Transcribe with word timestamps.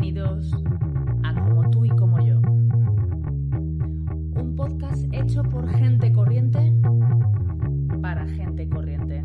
Bienvenidos 0.00 0.52
a 1.24 1.34
Como 1.34 1.68
tú 1.70 1.84
y 1.84 1.88
como 1.88 2.20
yo. 2.20 2.38
Un 2.38 4.54
podcast 4.56 5.12
hecho 5.12 5.42
por 5.42 5.68
gente 5.70 6.12
corriente 6.12 6.72
para 8.00 8.24
gente 8.28 8.68
corriente. 8.68 9.24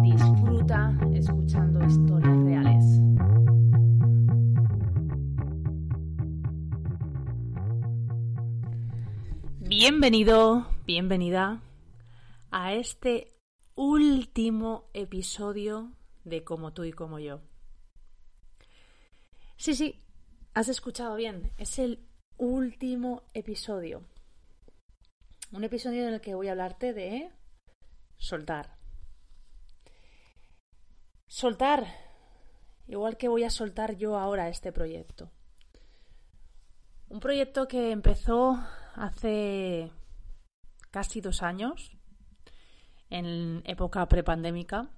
Disfruta 0.00 0.98
escuchando 1.12 1.84
historias 1.84 2.38
reales. 2.44 3.02
Bienvenido, 9.60 10.66
bienvenida 10.86 11.60
a 12.50 12.72
este 12.72 13.36
último 13.74 14.84
episodio 14.94 15.92
de 16.24 16.42
Como 16.42 16.72
tú 16.72 16.84
y 16.84 16.92
como 16.92 17.18
yo. 17.18 17.42
Sí, 19.62 19.76
sí, 19.76 19.94
has 20.54 20.68
escuchado 20.68 21.14
bien. 21.14 21.52
Es 21.56 21.78
el 21.78 22.04
último 22.36 23.22
episodio. 23.32 24.02
Un 25.52 25.62
episodio 25.62 26.02
en 26.02 26.14
el 26.14 26.20
que 26.20 26.34
voy 26.34 26.48
a 26.48 26.50
hablarte 26.50 26.92
de 26.92 27.30
soltar. 28.16 28.74
Soltar. 31.28 31.86
Igual 32.88 33.16
que 33.16 33.28
voy 33.28 33.44
a 33.44 33.50
soltar 33.50 33.94
yo 33.94 34.18
ahora 34.18 34.48
este 34.48 34.72
proyecto. 34.72 35.30
Un 37.08 37.20
proyecto 37.20 37.68
que 37.68 37.92
empezó 37.92 38.58
hace 38.96 39.92
casi 40.90 41.20
dos 41.20 41.40
años, 41.40 41.96
en 43.10 43.62
época 43.64 44.08
prepandémica, 44.08 44.90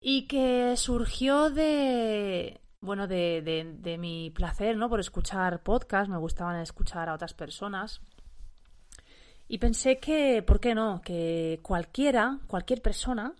y 0.00 0.26
que 0.26 0.76
surgió 0.76 1.50
de, 1.50 2.60
bueno, 2.84 3.06
de, 3.06 3.42
de, 3.80 3.98
mi 3.98 4.30
placer, 4.30 4.76
¿no? 4.76 4.90
Por 4.90 5.00
escuchar 5.00 5.62
podcasts, 5.62 6.10
me 6.10 6.18
gustaban 6.18 6.60
escuchar 6.60 7.08
a 7.08 7.14
otras 7.14 7.32
personas. 7.32 8.02
Y 9.48 9.58
pensé 9.58 9.98
que, 9.98 10.42
¿por 10.42 10.60
qué 10.60 10.74
no? 10.74 11.00
Que 11.02 11.60
cualquiera, 11.62 12.40
cualquier 12.46 12.82
persona, 12.82 13.32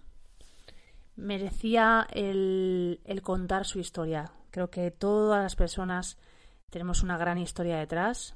merecía 1.16 2.06
el, 2.10 3.00
el 3.04 3.20
contar 3.20 3.66
su 3.66 3.78
historia. 3.78 4.32
Creo 4.50 4.70
que 4.70 4.90
todas 4.90 5.42
las 5.42 5.56
personas 5.56 6.18
tenemos 6.70 7.02
una 7.02 7.18
gran 7.18 7.36
historia 7.36 7.76
detrás. 7.78 8.34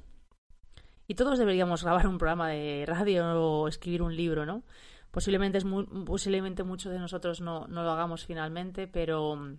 Y 1.07 1.15
todos 1.15 1.39
deberíamos 1.39 1.83
grabar 1.83 2.07
un 2.07 2.19
programa 2.19 2.49
de 2.49 2.85
radio 2.87 3.25
o 3.41 3.67
escribir 3.67 4.03
un 4.03 4.15
libro, 4.15 4.45
¿no? 4.45 4.61
Posiblemente, 5.09 5.57
es 5.57 5.65
posiblemente 6.05 6.63
muchos 6.63 6.91
de 6.91 6.99
nosotros 6.99 7.41
no, 7.41 7.67
no 7.67 7.81
lo 7.81 7.89
hagamos 7.89 8.27
finalmente, 8.27 8.87
pero 8.87 9.57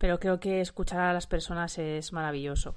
pero 0.00 0.18
creo 0.18 0.40
que 0.40 0.62
escuchar 0.62 1.00
a 1.00 1.12
las 1.12 1.26
personas 1.26 1.76
es 1.78 2.14
maravilloso. 2.14 2.74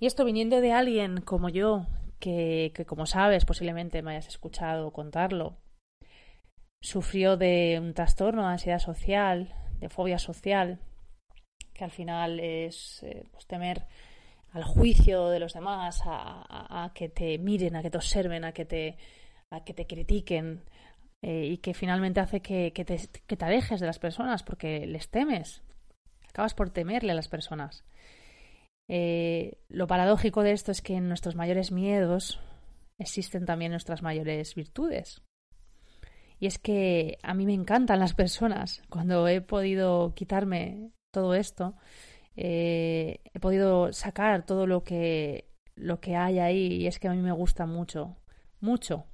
Y 0.00 0.06
esto 0.06 0.24
viniendo 0.24 0.62
de 0.62 0.72
alguien 0.72 1.20
como 1.20 1.50
yo, 1.50 1.86
que, 2.18 2.72
como 2.86 3.04
sabes, 3.04 3.44
posiblemente 3.44 4.00
me 4.00 4.12
hayas 4.12 4.28
escuchado 4.28 4.90
contarlo, 4.90 5.58
sufrió 6.82 7.36
de 7.36 7.78
un 7.78 7.92
trastorno 7.92 8.42
de 8.46 8.52
ansiedad 8.52 8.78
social, 8.78 9.54
de 9.80 9.90
fobia 9.90 10.18
social, 10.18 10.80
que 11.74 11.84
al 11.84 11.90
final 11.90 12.40
es 12.40 13.02
eh, 13.02 13.26
pues, 13.32 13.46
temer 13.46 13.86
al 14.52 14.64
juicio 14.64 15.28
de 15.28 15.40
los 15.40 15.52
demás, 15.52 16.00
a, 16.06 16.90
que 16.94 17.10
te 17.10 17.36
miren, 17.36 17.76
a 17.76 17.82
que 17.82 17.90
te 17.90 17.98
observen, 17.98 18.46
a 18.46 18.52
que 18.52 18.64
te, 18.64 18.96
a 19.50 19.62
que 19.62 19.74
te 19.74 19.86
critiquen, 19.86 20.64
eh, 21.20 21.44
y 21.44 21.58
que 21.58 21.74
finalmente 21.74 22.20
hace 22.20 22.40
que, 22.40 22.72
que, 22.72 22.86
te, 22.86 22.98
que 23.26 23.36
te 23.36 23.44
alejes 23.44 23.78
de 23.78 23.86
las 23.86 23.98
personas 23.98 24.42
porque 24.42 24.86
les 24.86 25.10
temes, 25.10 25.62
acabas 26.36 26.52
por 26.52 26.68
temerle 26.68 27.12
a 27.12 27.14
las 27.14 27.28
personas. 27.28 27.82
Eh, 28.88 29.56
lo 29.68 29.86
paradójico 29.86 30.42
de 30.42 30.52
esto 30.52 30.70
es 30.70 30.82
que 30.82 30.94
en 30.94 31.08
nuestros 31.08 31.34
mayores 31.34 31.72
miedos 31.72 32.38
existen 32.98 33.46
también 33.46 33.70
nuestras 33.70 34.02
mayores 34.02 34.54
virtudes. 34.54 35.22
Y 36.38 36.46
es 36.46 36.58
que 36.58 37.18
a 37.22 37.32
mí 37.32 37.46
me 37.46 37.54
encantan 37.54 38.00
las 38.00 38.12
personas. 38.12 38.82
Cuando 38.90 39.26
he 39.28 39.40
podido 39.40 40.12
quitarme 40.14 40.90
todo 41.10 41.34
esto, 41.34 41.74
eh, 42.36 43.20
he 43.32 43.40
podido 43.40 43.94
sacar 43.94 44.44
todo 44.44 44.66
lo 44.66 44.84
que, 44.84 45.48
lo 45.74 46.00
que 46.00 46.16
hay 46.16 46.38
ahí. 46.38 46.66
Y 46.82 46.86
es 46.86 46.98
que 46.98 47.08
a 47.08 47.12
mí 47.12 47.22
me 47.22 47.32
gusta 47.32 47.64
mucho, 47.64 48.18
mucho 48.60 49.06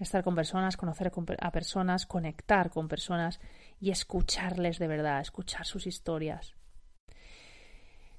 estar 0.00 0.22
con 0.22 0.34
personas, 0.34 0.76
conocer 0.76 1.10
a 1.40 1.50
personas, 1.50 2.04
conectar 2.04 2.68
con 2.68 2.88
personas 2.88 3.40
y 3.80 3.90
escucharles 3.90 4.78
de 4.78 4.88
verdad, 4.88 5.20
escuchar 5.20 5.66
sus 5.66 5.86
historias. 5.86 6.54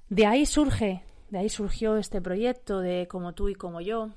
De 0.08 0.26
ahí 0.26 0.46
surge, 0.46 1.02
de 1.30 1.38
ahí 1.38 1.48
surgió 1.48 1.96
este 1.96 2.20
proyecto 2.20 2.80
de 2.80 3.06
como 3.08 3.34
tú 3.34 3.48
y 3.48 3.54
como 3.54 3.80
yo, 3.80 4.10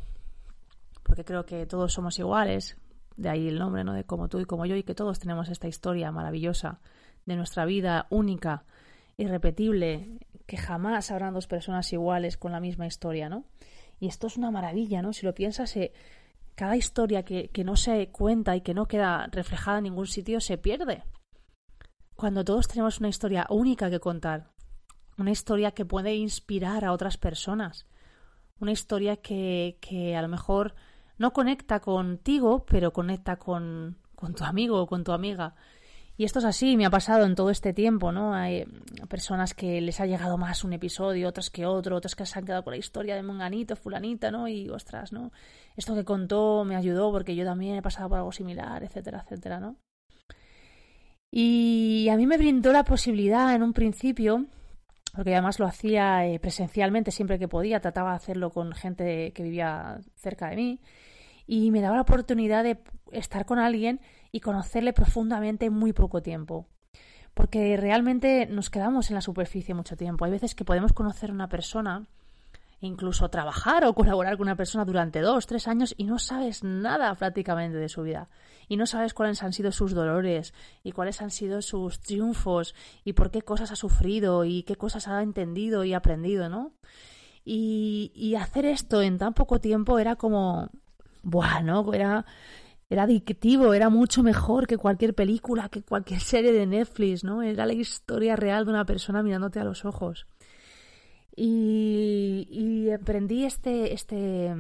porque 1.03 1.25
creo 1.25 1.46
que 1.46 1.66
todos 1.66 1.94
somos 1.94 2.18
iguales, 2.19 2.78
de 3.18 3.29
ahí 3.29 3.47
el 3.47 3.59
nombre, 3.59 3.84
¿no? 3.84 3.94
De 3.94 4.06
como 4.06 4.29
tú 4.29 4.40
y 4.40 4.46
como 4.46 4.66
yo, 4.66 4.75
y 4.75 4.84
que 4.84 4.96
todos 4.96 5.19
tenemos 5.19 5.50
esta 5.50 5.68
historia 5.68 6.12
maravillosa 6.12 6.79
de 7.25 7.35
nuestra 7.35 7.66
vida 7.66 8.08
única, 8.09 8.63
irrepetible, 9.18 10.19
que 10.46 10.58
jamás 10.58 11.12
habrán 11.12 11.34
dos 11.34 11.47
personas 11.47 11.91
iguales 11.91 12.38
con 12.38 12.52
la 12.52 12.59
misma 12.59 12.88
historia, 12.88 13.28
¿no? 13.29 13.44
Y 14.00 14.08
esto 14.08 14.28
es 14.28 14.38
una 14.38 14.50
maravilla, 14.50 15.02
¿no? 15.02 15.13
Si 15.13 15.25
lo 15.25 15.34
piensas, 15.34 15.75
eh, 15.75 15.91
cada 16.56 16.78
historia 16.78 17.23
que, 17.23 17.50
que 17.50 17.63
no 17.63 17.75
se 17.75 18.08
cuenta 18.09 18.56
y 18.56 18.62
que 18.62 18.73
no 18.73 18.88
queda 18.88 19.28
reflejada 19.28 19.79
en 19.79 19.84
ningún 19.84 20.08
sitio 20.08 20.40
se 20.40 20.58
pierde 20.58 21.03
cuando 22.22 22.46
todos 22.46 22.68
tenemos 22.68 23.00
una 23.00 23.09
historia 23.09 23.48
única 23.50 23.90
que 23.90 24.00
contar, 24.00 24.52
una 25.18 25.32
historia 25.32 25.72
que 25.72 25.86
puede 25.86 26.14
inspirar 26.14 26.86
a 26.86 26.92
otras 26.92 27.18
personas, 27.18 27.88
una 28.59 28.72
historia 28.72 29.16
que, 29.18 29.80
que 29.82 30.16
a 30.16 30.22
lo 30.22 30.28
mejor 30.28 30.76
no 31.18 31.34
conecta 31.34 31.80
contigo, 31.80 32.64
pero 32.70 32.94
conecta 32.94 33.38
con, 33.38 33.98
con 34.16 34.36
tu 34.36 34.44
amigo 34.44 34.80
o 34.80 34.86
con 34.86 35.04
tu 35.04 35.14
amiga. 35.14 35.56
Y 36.16 36.24
esto 36.26 36.38
es 36.38 36.46
así, 36.46 36.78
me 36.78 36.86
ha 36.86 36.92
pasado 36.92 37.26
en 37.26 37.34
todo 37.34 37.50
este 37.50 37.74
tiempo, 37.74 38.12
¿no? 38.12 38.36
Hay 38.36 38.66
personas 39.09 39.56
que 39.56 39.82
les 39.82 40.00
ha 40.00 40.06
llegado 40.06 40.38
más 40.38 40.64
un 40.64 40.74
episodio, 40.74 41.28
otras 41.28 41.50
que 41.50 41.66
otro, 41.66 41.96
otras 41.96 42.14
que 42.14 42.28
se 42.28 42.38
han 42.38 42.46
quedado 42.46 42.64
con 42.64 42.74
la 42.74 42.78
historia 42.78 43.16
de 43.16 43.24
Monganito, 43.24 43.76
fulanita, 43.76 44.30
¿no? 44.30 44.48
Y 44.48 44.70
ostras, 44.70 45.12
¿no? 45.12 45.32
Esto 45.76 45.96
que 45.96 46.06
contó 46.06 46.66
me 46.66 46.76
ayudó 46.76 47.12
porque 47.12 47.36
yo 47.36 47.46
también 47.46 47.78
he 47.78 47.82
pasado 47.82 48.09
por 48.09 48.20
algo 48.20 48.32
similar, 48.32 48.84
etcétera, 48.84 49.24
etcétera, 49.26 49.59
¿no? 49.59 49.78
Y 51.31 52.09
a 52.09 52.18
mí 52.18 52.28
me 52.28 52.38
brindó 52.38 52.74
la 52.74 52.84
posibilidad 52.84 53.56
en 53.56 53.64
un 53.64 53.72
principio, 53.72 54.46
porque 55.16 55.31
además 55.31 55.59
lo 55.59 55.66
hacía 55.66 56.28
eh, 56.28 56.40
presencialmente 56.40 57.12
siempre 57.12 57.40
que 57.40 57.47
podía, 57.47 57.80
trataba 57.80 58.12
de 58.12 58.18
hacerlo 58.18 58.50
con 58.50 58.74
gente 58.74 59.31
que 59.31 59.44
vivía 59.44 60.02
cerca 60.16 60.50
de 60.50 60.58
mí, 60.58 60.81
y 61.47 61.72
me 61.72 61.81
daba 61.81 61.96
la 61.96 62.02
oportunidad 62.02 62.66
de 62.66 62.80
estar 63.12 63.46
con 63.46 63.59
alguien 63.59 64.02
y 64.31 64.41
conocerle 64.41 64.91
profundamente 64.91 65.66
en 65.68 65.74
muy 65.74 65.94
poco 65.94 66.22
tiempo. 66.22 66.68
Porque 67.34 67.78
realmente 67.78 68.46
nos 68.46 68.70
quedamos 68.70 69.09
en 69.09 69.16
la 69.16 69.22
superficie 69.22 69.74
mucho 69.74 69.96
tiempo. 69.96 70.25
Hay 70.25 70.31
veces 70.31 70.53
que 70.53 70.66
podemos 70.66 70.91
conocer 70.91 71.30
a 71.30 71.34
una 71.34 71.47
persona 71.47 72.08
incluso 72.81 73.30
trabajar 73.30 73.86
o 73.86 73.94
colaborar 73.94 74.38
con 74.38 74.47
una 74.47 74.56
persona 74.56 74.86
durante 74.86 75.22
dos, 75.22 75.46
tres 75.46 75.68
años 75.68 75.94
y 75.97 76.03
no 76.03 76.19
sabes 76.19 76.64
nada 76.64 77.14
prácticamente 77.16 77.78
de 77.78 77.90
su 77.90 78.02
vida. 78.02 78.28
Y 78.68 78.78
no 78.78 78.88
sabes 78.88 79.14
cuáles 79.14 79.44
han 79.44 79.53
sido 79.53 79.72
sus 79.72 79.94
dolores 79.94 80.53
y 80.84 80.91
cuáles 80.91 81.22
han 81.22 81.30
sido 81.30 81.62
sus 81.62 82.00
triunfos 82.00 82.74
y 83.03 83.14
por 83.14 83.30
qué 83.30 83.44
cosas 83.44 83.72
ha 83.72 83.75
sufrido 83.75 84.46
y 84.46 84.64
qué 84.64 84.75
cosas 84.75 85.08
ha 85.08 85.22
entendido 85.22 85.84
y 85.84 85.94
aprendido, 85.94 86.50
¿no? 86.50 86.74
Y, 87.44 88.36
hacer 88.40 88.66
esto 88.66 89.02
en 89.02 89.18
tan 89.18 89.34
poco 89.34 89.59
tiempo 89.59 90.00
era 90.00 90.16
como, 90.16 90.70
bueno, 91.24 91.94
Era, 91.94 92.25
era 92.90 93.03
adictivo, 93.03 93.74
era 93.74 93.90
mucho 93.90 94.24
mejor 94.24 94.68
que 94.68 94.78
cualquier 94.78 95.16
película, 95.16 95.70
que 95.70 95.81
cualquier 95.81 96.20
serie 96.20 96.52
de 96.52 96.66
Netflix, 96.66 97.23
¿no? 97.23 97.41
Era 97.41 97.66
la 97.66 97.73
historia 97.73 98.35
real 98.35 98.66
de 98.66 98.72
una 98.72 98.85
persona 98.85 99.23
mirándote 99.23 99.59
a 99.59 99.64
los 99.64 99.85
ojos. 99.85 100.28
Y, 101.36 102.90
emprendí 102.90 103.46
este, 103.46 103.94
este, 103.94 104.54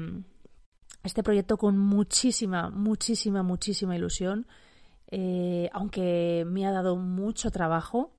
este 1.03 1.23
proyecto 1.23 1.57
con 1.57 1.77
muchísima, 1.77 2.69
muchísima, 2.69 3.43
muchísima 3.43 3.95
ilusión, 3.95 4.47
eh, 5.07 5.69
aunque 5.73 6.45
me 6.47 6.65
ha 6.65 6.71
dado 6.71 6.95
mucho 6.95 7.51
trabajo, 7.51 8.17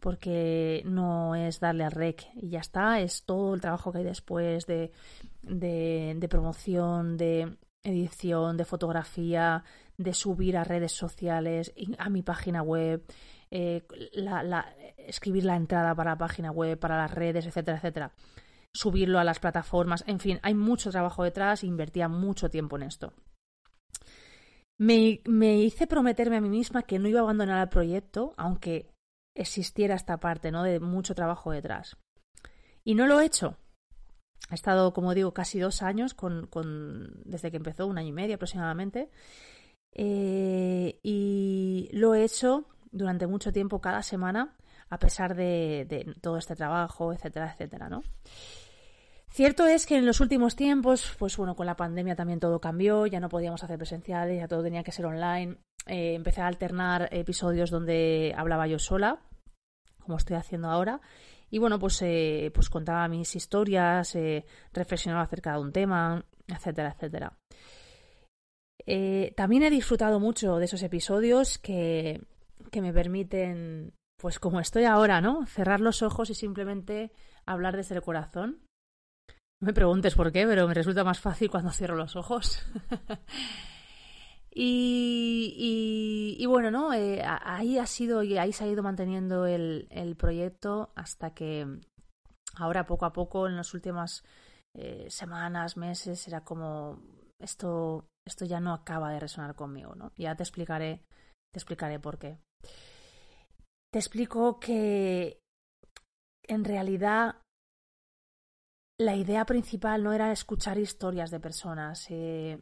porque 0.00 0.82
no 0.84 1.34
es 1.34 1.60
darle 1.60 1.84
al 1.84 1.92
rec 1.92 2.28
y 2.34 2.50
ya 2.50 2.60
está, 2.60 3.00
es 3.00 3.22
todo 3.24 3.54
el 3.54 3.62
trabajo 3.62 3.90
que 3.90 3.98
hay 3.98 4.04
después 4.04 4.66
de, 4.66 4.92
de, 5.42 6.14
de 6.18 6.28
promoción, 6.28 7.16
de 7.16 7.56
edición, 7.82 8.58
de 8.58 8.66
fotografía, 8.66 9.64
de 9.96 10.12
subir 10.12 10.56
a 10.56 10.64
redes 10.64 10.92
sociales, 10.92 11.72
a 11.98 12.10
mi 12.10 12.22
página 12.22 12.62
web, 12.62 13.02
eh, 13.56 13.86
escribir 14.98 15.44
la 15.44 15.54
entrada 15.54 15.94
para 15.94 16.10
la 16.10 16.18
página 16.18 16.50
web, 16.50 16.76
para 16.76 16.98
las 16.98 17.14
redes, 17.14 17.46
etcétera, 17.46 17.76
etcétera. 17.76 18.12
Subirlo 18.74 19.20
a 19.20 19.24
las 19.24 19.38
plataformas, 19.38 20.02
en 20.08 20.18
fin, 20.18 20.40
hay 20.42 20.54
mucho 20.54 20.90
trabajo 20.90 21.22
detrás 21.22 21.62
e 21.62 21.68
invertía 21.68 22.08
mucho 22.08 22.50
tiempo 22.50 22.74
en 22.74 22.82
esto. 22.82 23.12
Me, 24.76 25.20
me 25.24 25.58
hice 25.58 25.86
prometerme 25.86 26.38
a 26.38 26.40
mí 26.40 26.48
misma 26.48 26.82
que 26.82 26.98
no 26.98 27.06
iba 27.06 27.20
a 27.20 27.22
abandonar 27.22 27.62
el 27.62 27.68
proyecto, 27.68 28.34
aunque 28.36 28.90
existiera 29.36 29.94
esta 29.94 30.18
parte, 30.18 30.50
¿no? 30.50 30.64
De 30.64 30.80
mucho 30.80 31.14
trabajo 31.14 31.52
detrás. 31.52 31.96
Y 32.82 32.96
no 32.96 33.06
lo 33.06 33.20
he 33.20 33.26
hecho. 33.26 33.56
He 34.50 34.54
estado, 34.56 34.92
como 34.92 35.14
digo, 35.14 35.32
casi 35.32 35.60
dos 35.60 35.80
años 35.80 36.12
con, 36.12 36.50
desde 37.24 37.52
que 37.52 37.58
empezó, 37.58 37.86
un 37.86 37.98
año 37.98 38.08
y 38.08 38.12
medio 38.12 38.34
aproximadamente. 38.34 39.10
Eh, 39.94 40.98
y 41.04 41.88
lo 41.92 42.16
he 42.16 42.24
hecho 42.24 42.66
durante 42.94 43.26
mucho 43.26 43.52
tiempo, 43.52 43.80
cada 43.80 44.02
semana, 44.02 44.54
a 44.88 44.98
pesar 44.98 45.34
de, 45.34 46.14
todo 46.20 46.38
este 46.38 46.54
trabajo, 46.54 47.12
etcétera, 47.12 47.52
etcétera, 47.52 47.88
¿no? 47.88 48.02
Cierto 49.28 49.66
es 49.66 49.84
que 49.84 49.96
en 49.96 50.06
los 50.06 50.20
últimos 50.20 50.54
tiempos, 50.54 51.12
pues 51.18 51.36
bueno, 51.36 51.56
con 51.56 51.66
la 51.66 51.74
pandemia 51.74 52.14
también 52.14 52.38
todo 52.38 52.60
cambió, 52.60 53.06
ya 53.06 53.18
no 53.18 53.28
podíamos 53.28 53.64
hacer 53.64 53.78
presenciales, 53.78 54.38
ya 54.38 54.46
todo 54.46 54.62
tenía 54.62 54.84
que 54.84 54.92
ser 54.92 55.06
online. 55.06 55.56
Eh, 55.86 56.14
empecé 56.14 56.40
a 56.40 56.46
alternar 56.46 57.08
episodios 57.10 57.68
donde 57.68 58.32
hablaba 58.36 58.68
yo 58.68 58.78
sola, 58.78 59.18
como 59.98 60.18
estoy 60.18 60.36
haciendo 60.36 60.68
ahora. 60.70 61.00
Y 61.50 61.58
bueno, 61.58 61.80
pues, 61.80 62.00
eh, 62.02 62.52
pues 62.54 62.70
contaba 62.70 63.08
mis 63.08 63.34
historias, 63.34 64.14
eh, 64.14 64.44
reflexionaba 64.72 65.24
acerca 65.24 65.54
de 65.54 65.58
un 65.58 65.72
tema, 65.72 66.24
etcétera, 66.46 66.94
etcétera. 66.94 67.36
también 69.34 69.64
he 69.64 69.70
disfrutado 69.70 70.20
mucho 70.20 70.58
de 70.58 70.66
esos 70.66 70.82
episodios 70.84 71.58
que, 71.58 72.20
que 72.70 72.82
me 72.82 72.92
permiten, 72.92 73.94
pues 74.18 74.38
como 74.38 74.60
estoy 74.60 74.84
ahora, 74.84 75.20
¿no? 75.20 75.46
Cerrar 75.46 75.80
los 75.80 76.02
ojos 76.02 76.30
y 76.30 76.34
simplemente 76.34 77.12
hablar 77.46 77.76
desde 77.76 77.94
el 77.94 78.02
corazón 78.02 78.64
no 79.60 79.66
me 79.68 79.72
preguntes 79.72 80.14
por 80.14 80.32
qué, 80.32 80.46
pero 80.46 80.66
me 80.68 80.74
resulta 80.74 81.04
más 81.04 81.20
fácil 81.20 81.50
cuando 81.50 81.70
cierro 81.72 81.96
los 81.96 82.16
ojos. 82.16 82.62
y, 84.54 86.44
bueno, 86.46 86.70
¿no? 86.70 86.92
Eh, 86.92 87.22
ahí 87.24 87.78
ha 87.78 87.86
sido 87.86 88.22
y 88.22 88.36
ahí 88.36 88.52
se 88.52 88.64
ha 88.64 88.68
ido 88.68 88.82
manteniendo 88.82 89.46
el, 89.46 90.16
proyecto 90.18 90.92
hasta 90.94 91.34
que 91.34 91.66
ahora 92.56 92.86
poco 92.86 93.06
a 93.06 93.12
poco, 93.12 93.46
en 93.46 93.56
las 93.56 93.74
últimas 93.74 94.22
eh, 94.76 95.06
semanas, 95.08 95.76
meses, 95.76 96.28
era 96.28 96.42
como 96.42 97.00
esto, 97.40 98.06
esto 98.26 98.44
ya 98.44 98.60
no 98.60 98.72
acaba 98.74 99.12
de 99.12 99.20
resonar 99.20 99.54
conmigo, 99.54 99.94
¿no? 99.94 100.12
Ya 100.16 100.36
te 100.36 100.42
explicaré, 100.42 101.04
te 101.52 101.58
explicaré 101.58 101.98
por 101.98 102.18
qué. 102.18 102.38
Te 103.92 103.98
explico 103.98 104.58
que 104.58 105.38
en 106.46 106.64
realidad 106.64 107.36
la 108.98 109.16
idea 109.16 109.44
principal 109.44 110.02
no 110.02 110.12
era 110.12 110.30
escuchar 110.32 110.78
historias 110.78 111.30
de 111.30 111.40
personas 111.40 112.06
eh, 112.10 112.60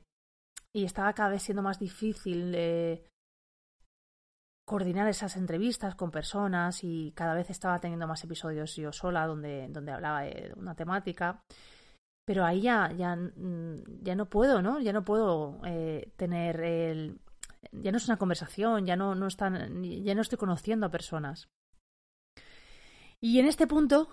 y 0.74 0.84
estaba 0.84 1.12
cada 1.12 1.30
vez 1.30 1.42
siendo 1.42 1.62
más 1.62 1.78
difícil 1.78 2.54
eh, 2.54 3.04
coordinar 4.66 5.08
esas 5.08 5.36
entrevistas 5.36 5.94
con 5.94 6.10
personas 6.10 6.82
y 6.84 7.12
cada 7.12 7.34
vez 7.34 7.50
estaba 7.50 7.78
teniendo 7.80 8.06
más 8.06 8.24
episodios 8.24 8.74
yo 8.76 8.92
sola 8.92 9.26
donde, 9.26 9.68
donde 9.68 9.92
hablaba 9.92 10.22
de 10.22 10.52
una 10.56 10.74
temática. 10.74 11.42
Pero 12.24 12.44
ahí 12.44 12.62
ya, 12.62 12.90
ya, 12.92 13.16
mm, 13.16 14.02
ya 14.02 14.14
no 14.14 14.30
puedo, 14.30 14.62
¿no? 14.62 14.80
Ya 14.80 14.92
no 14.92 15.04
puedo 15.04 15.60
eh, 15.66 16.12
tener 16.16 16.60
el... 16.60 17.20
Ya 17.70 17.92
no 17.92 17.98
es 17.98 18.08
una 18.08 18.18
conversación, 18.18 18.86
ya 18.86 18.96
no, 18.96 19.14
no 19.14 19.26
están, 19.28 19.84
ya 19.84 20.14
no 20.14 20.22
estoy 20.22 20.38
conociendo 20.38 20.86
a 20.86 20.90
personas. 20.90 21.48
Y 23.20 23.38
en 23.38 23.46
este 23.46 23.68
punto 23.68 24.08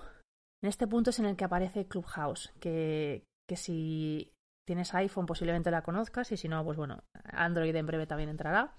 en 0.62 0.70
este 0.70 0.88
punto 0.88 1.10
es 1.12 1.20
en 1.20 1.26
el 1.26 1.38
que 1.38 1.46
aparece 1.46 1.88
Clubhouse, 1.88 2.52
que, 2.60 3.24
que 3.48 3.56
si 3.56 4.34
tienes 4.68 4.94
iPhone 4.94 5.26
posiblemente 5.26 5.72
la 5.72 5.84
conozcas 5.84 6.32
y 6.32 6.38
si 6.38 6.48
no, 6.48 6.64
pues 6.64 6.78
bueno, 6.78 7.04
Android 7.24 7.76
en 7.76 7.86
breve 7.86 8.08
también 8.08 8.30
entrará. 8.30 8.74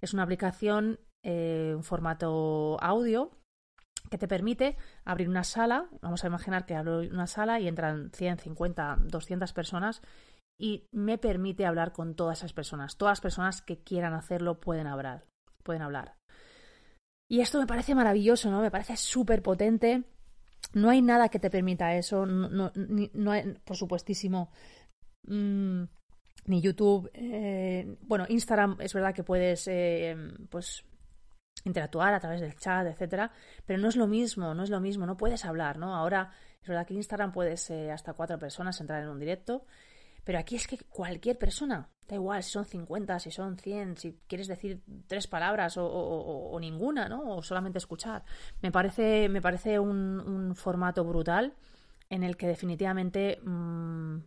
Es 0.00 0.14
una 0.14 0.22
aplicación 0.22 0.98
en 1.22 1.78
eh, 1.78 1.82
formato 1.82 2.78
audio 2.80 3.30
que 4.10 4.16
te 4.16 4.26
permite 4.26 4.78
abrir 5.04 5.28
una 5.28 5.44
sala, 5.44 5.88
vamos 6.00 6.24
a 6.24 6.28
imaginar 6.28 6.64
que 6.64 6.74
abro 6.74 7.00
una 7.00 7.26
sala 7.26 7.60
y 7.60 7.68
entran 7.68 8.10
100, 8.12 8.38
50, 8.38 8.96
200 9.02 9.52
personas 9.52 10.00
y 10.60 10.88
me 10.92 11.18
permite 11.18 11.66
hablar 11.66 11.92
con 11.92 12.14
todas 12.14 12.38
esas 12.38 12.52
personas. 12.52 12.96
Todas 12.96 13.12
las 13.12 13.20
personas 13.20 13.62
que 13.62 13.82
quieran 13.82 14.12
hacerlo 14.12 14.60
pueden 14.60 14.86
hablar, 14.86 15.24
pueden 15.64 15.82
hablar. 15.82 16.16
Y 17.28 17.40
esto 17.40 17.58
me 17.58 17.66
parece 17.66 17.94
maravilloso, 17.94 18.50
¿no? 18.50 18.60
Me 18.60 18.70
parece 18.70 18.96
súper 18.96 19.42
potente 19.42 20.04
no 20.74 20.90
hay 20.90 21.02
nada 21.02 21.28
que 21.28 21.38
te 21.38 21.50
permita 21.50 21.94
eso, 21.94 22.26
no, 22.26 22.72
no 22.74 23.32
hay, 23.32 23.54
por 23.64 23.76
supuestísimo, 23.76 24.50
mm, 25.26 25.82
ni 26.46 26.60
YouTube. 26.60 27.10
Eh, 27.12 27.96
bueno, 28.02 28.26
Instagram 28.28 28.76
es 28.80 28.94
verdad 28.94 29.14
que 29.14 29.24
puedes, 29.24 29.66
eh, 29.68 30.16
pues, 30.48 30.84
interactuar 31.64 32.14
a 32.14 32.20
través 32.20 32.40
del 32.40 32.54
chat, 32.56 32.86
etcétera, 32.86 33.32
pero 33.66 33.78
no 33.80 33.88
es 33.88 33.96
lo 33.96 34.06
mismo, 34.06 34.54
no 34.54 34.62
es 34.62 34.70
lo 34.70 34.80
mismo, 34.80 35.06
no 35.06 35.16
puedes 35.16 35.44
hablar, 35.44 35.78
¿no? 35.78 35.94
Ahora 35.94 36.32
es 36.62 36.68
verdad 36.68 36.86
que 36.86 36.94
Instagram 36.94 37.32
puedes 37.32 37.68
eh, 37.70 37.90
hasta 37.90 38.14
cuatro 38.14 38.38
personas 38.38 38.80
entrar 38.80 39.02
en 39.02 39.08
un 39.08 39.18
directo, 39.18 39.66
pero 40.24 40.38
aquí 40.38 40.56
es 40.56 40.66
que 40.66 40.78
cualquier 40.78 41.38
persona, 41.38 41.90
da 42.06 42.16
igual 42.16 42.42
si 42.42 42.50
son 42.50 42.64
50, 42.64 43.18
si 43.18 43.30
son 43.30 43.56
100, 43.56 43.96
si 43.96 44.18
quieres 44.26 44.48
decir 44.48 44.82
tres 45.06 45.26
palabras 45.26 45.76
o, 45.78 46.56
ninguna, 46.60 47.08
¿no? 47.08 47.36
O 47.36 47.42
solamente 47.42 47.78
escuchar. 47.78 48.24
Me 48.62 48.72
parece, 48.72 49.28
me 49.28 49.40
parece 49.40 49.78
un, 49.78 50.54
formato 50.56 51.04
brutal 51.04 51.54
en 52.08 52.24
el 52.24 52.36
que 52.36 52.48
definitivamente 52.48 53.40
mm, 53.42 54.18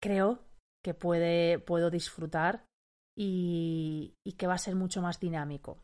creo 0.00 0.40
que 0.84 0.94
puede, 0.94 1.58
puedo 1.58 1.90
disfrutar 1.90 2.64
y, 3.16 4.14
que 4.36 4.46
va 4.46 4.54
a 4.54 4.58
ser 4.58 4.76
mucho 4.76 5.02
más 5.02 5.18
dinámico. 5.18 5.82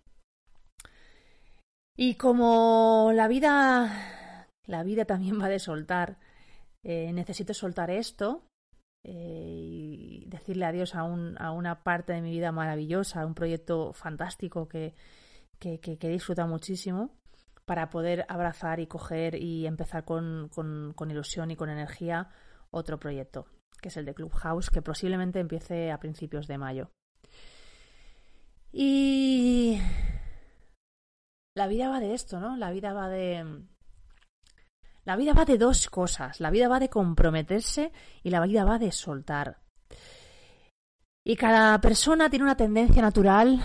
Y 1.96 2.16
como 2.16 3.10
la 3.14 3.28
vida, 3.28 4.48
la 4.66 4.82
vida 4.82 5.04
también 5.04 5.40
va 5.40 5.48
de 5.48 5.58
soltar, 5.58 6.18
eh, 6.84 7.12
necesito 7.12 7.54
soltar 7.54 7.90
esto 7.90 8.44
eh, 9.04 9.50
y 9.52 10.24
decirle 10.28 10.64
adiós 10.64 10.94
a, 10.94 11.04
un, 11.04 11.36
a, 11.38 11.52
una 11.52 11.82
parte 11.82 12.14
de 12.14 12.22
mi 12.22 12.30
vida 12.30 12.52
maravillosa, 12.52 13.20
a 13.20 13.26
un 13.26 13.34
proyecto 13.34 13.92
fantástico 13.92 14.66
que, 14.66 14.94
que, 15.58 15.78
que, 15.78 16.08
disfruta 16.08 16.46
muchísimo, 16.46 17.10
para 17.66 17.90
poder 17.90 18.24
abrazar 18.28 18.80
y 18.80 18.86
coger 18.86 19.34
y 19.34 19.66
empezar 19.66 20.04
con, 20.06 20.48
con, 20.48 20.94
con, 20.94 21.10
ilusión 21.10 21.50
y 21.50 21.56
con 21.56 21.68
energía 21.68 22.30
otro 22.70 22.98
proyecto, 22.98 23.46
que 23.82 23.88
es 23.88 23.96
el 23.98 24.06
de 24.06 24.14
Clubhouse, 24.14 24.70
que 24.70 24.80
posiblemente 24.80 25.38
empiece 25.38 25.92
a 25.92 25.98
principios 25.98 26.46
de 26.46 26.58
mayo. 26.58 26.90
Y 28.72 29.80
la 31.54 31.68
vida 31.68 31.90
va 31.90 32.00
de 32.00 32.14
esto, 32.14 32.40
¿no? 32.40 32.56
La 32.56 32.70
vida 32.70 32.94
va 32.94 33.08
de 33.08 33.64
la 35.04 35.16
vida 35.16 35.34
va 35.34 35.44
de 35.44 35.58
dos 35.58 35.88
cosas. 35.90 36.40
La 36.40 36.50
vida 36.50 36.68
va 36.68 36.80
de 36.80 36.88
comprometerse 36.88 37.92
y 38.22 38.30
la 38.30 38.40
vida 38.40 38.64
va 38.64 38.78
de 38.78 38.90
soltar. 38.90 39.58
Y 41.26 41.36
cada 41.36 41.80
persona 41.80 42.28
tiene 42.28 42.44
una 42.44 42.56
tendencia 42.56 43.02
natural 43.02 43.62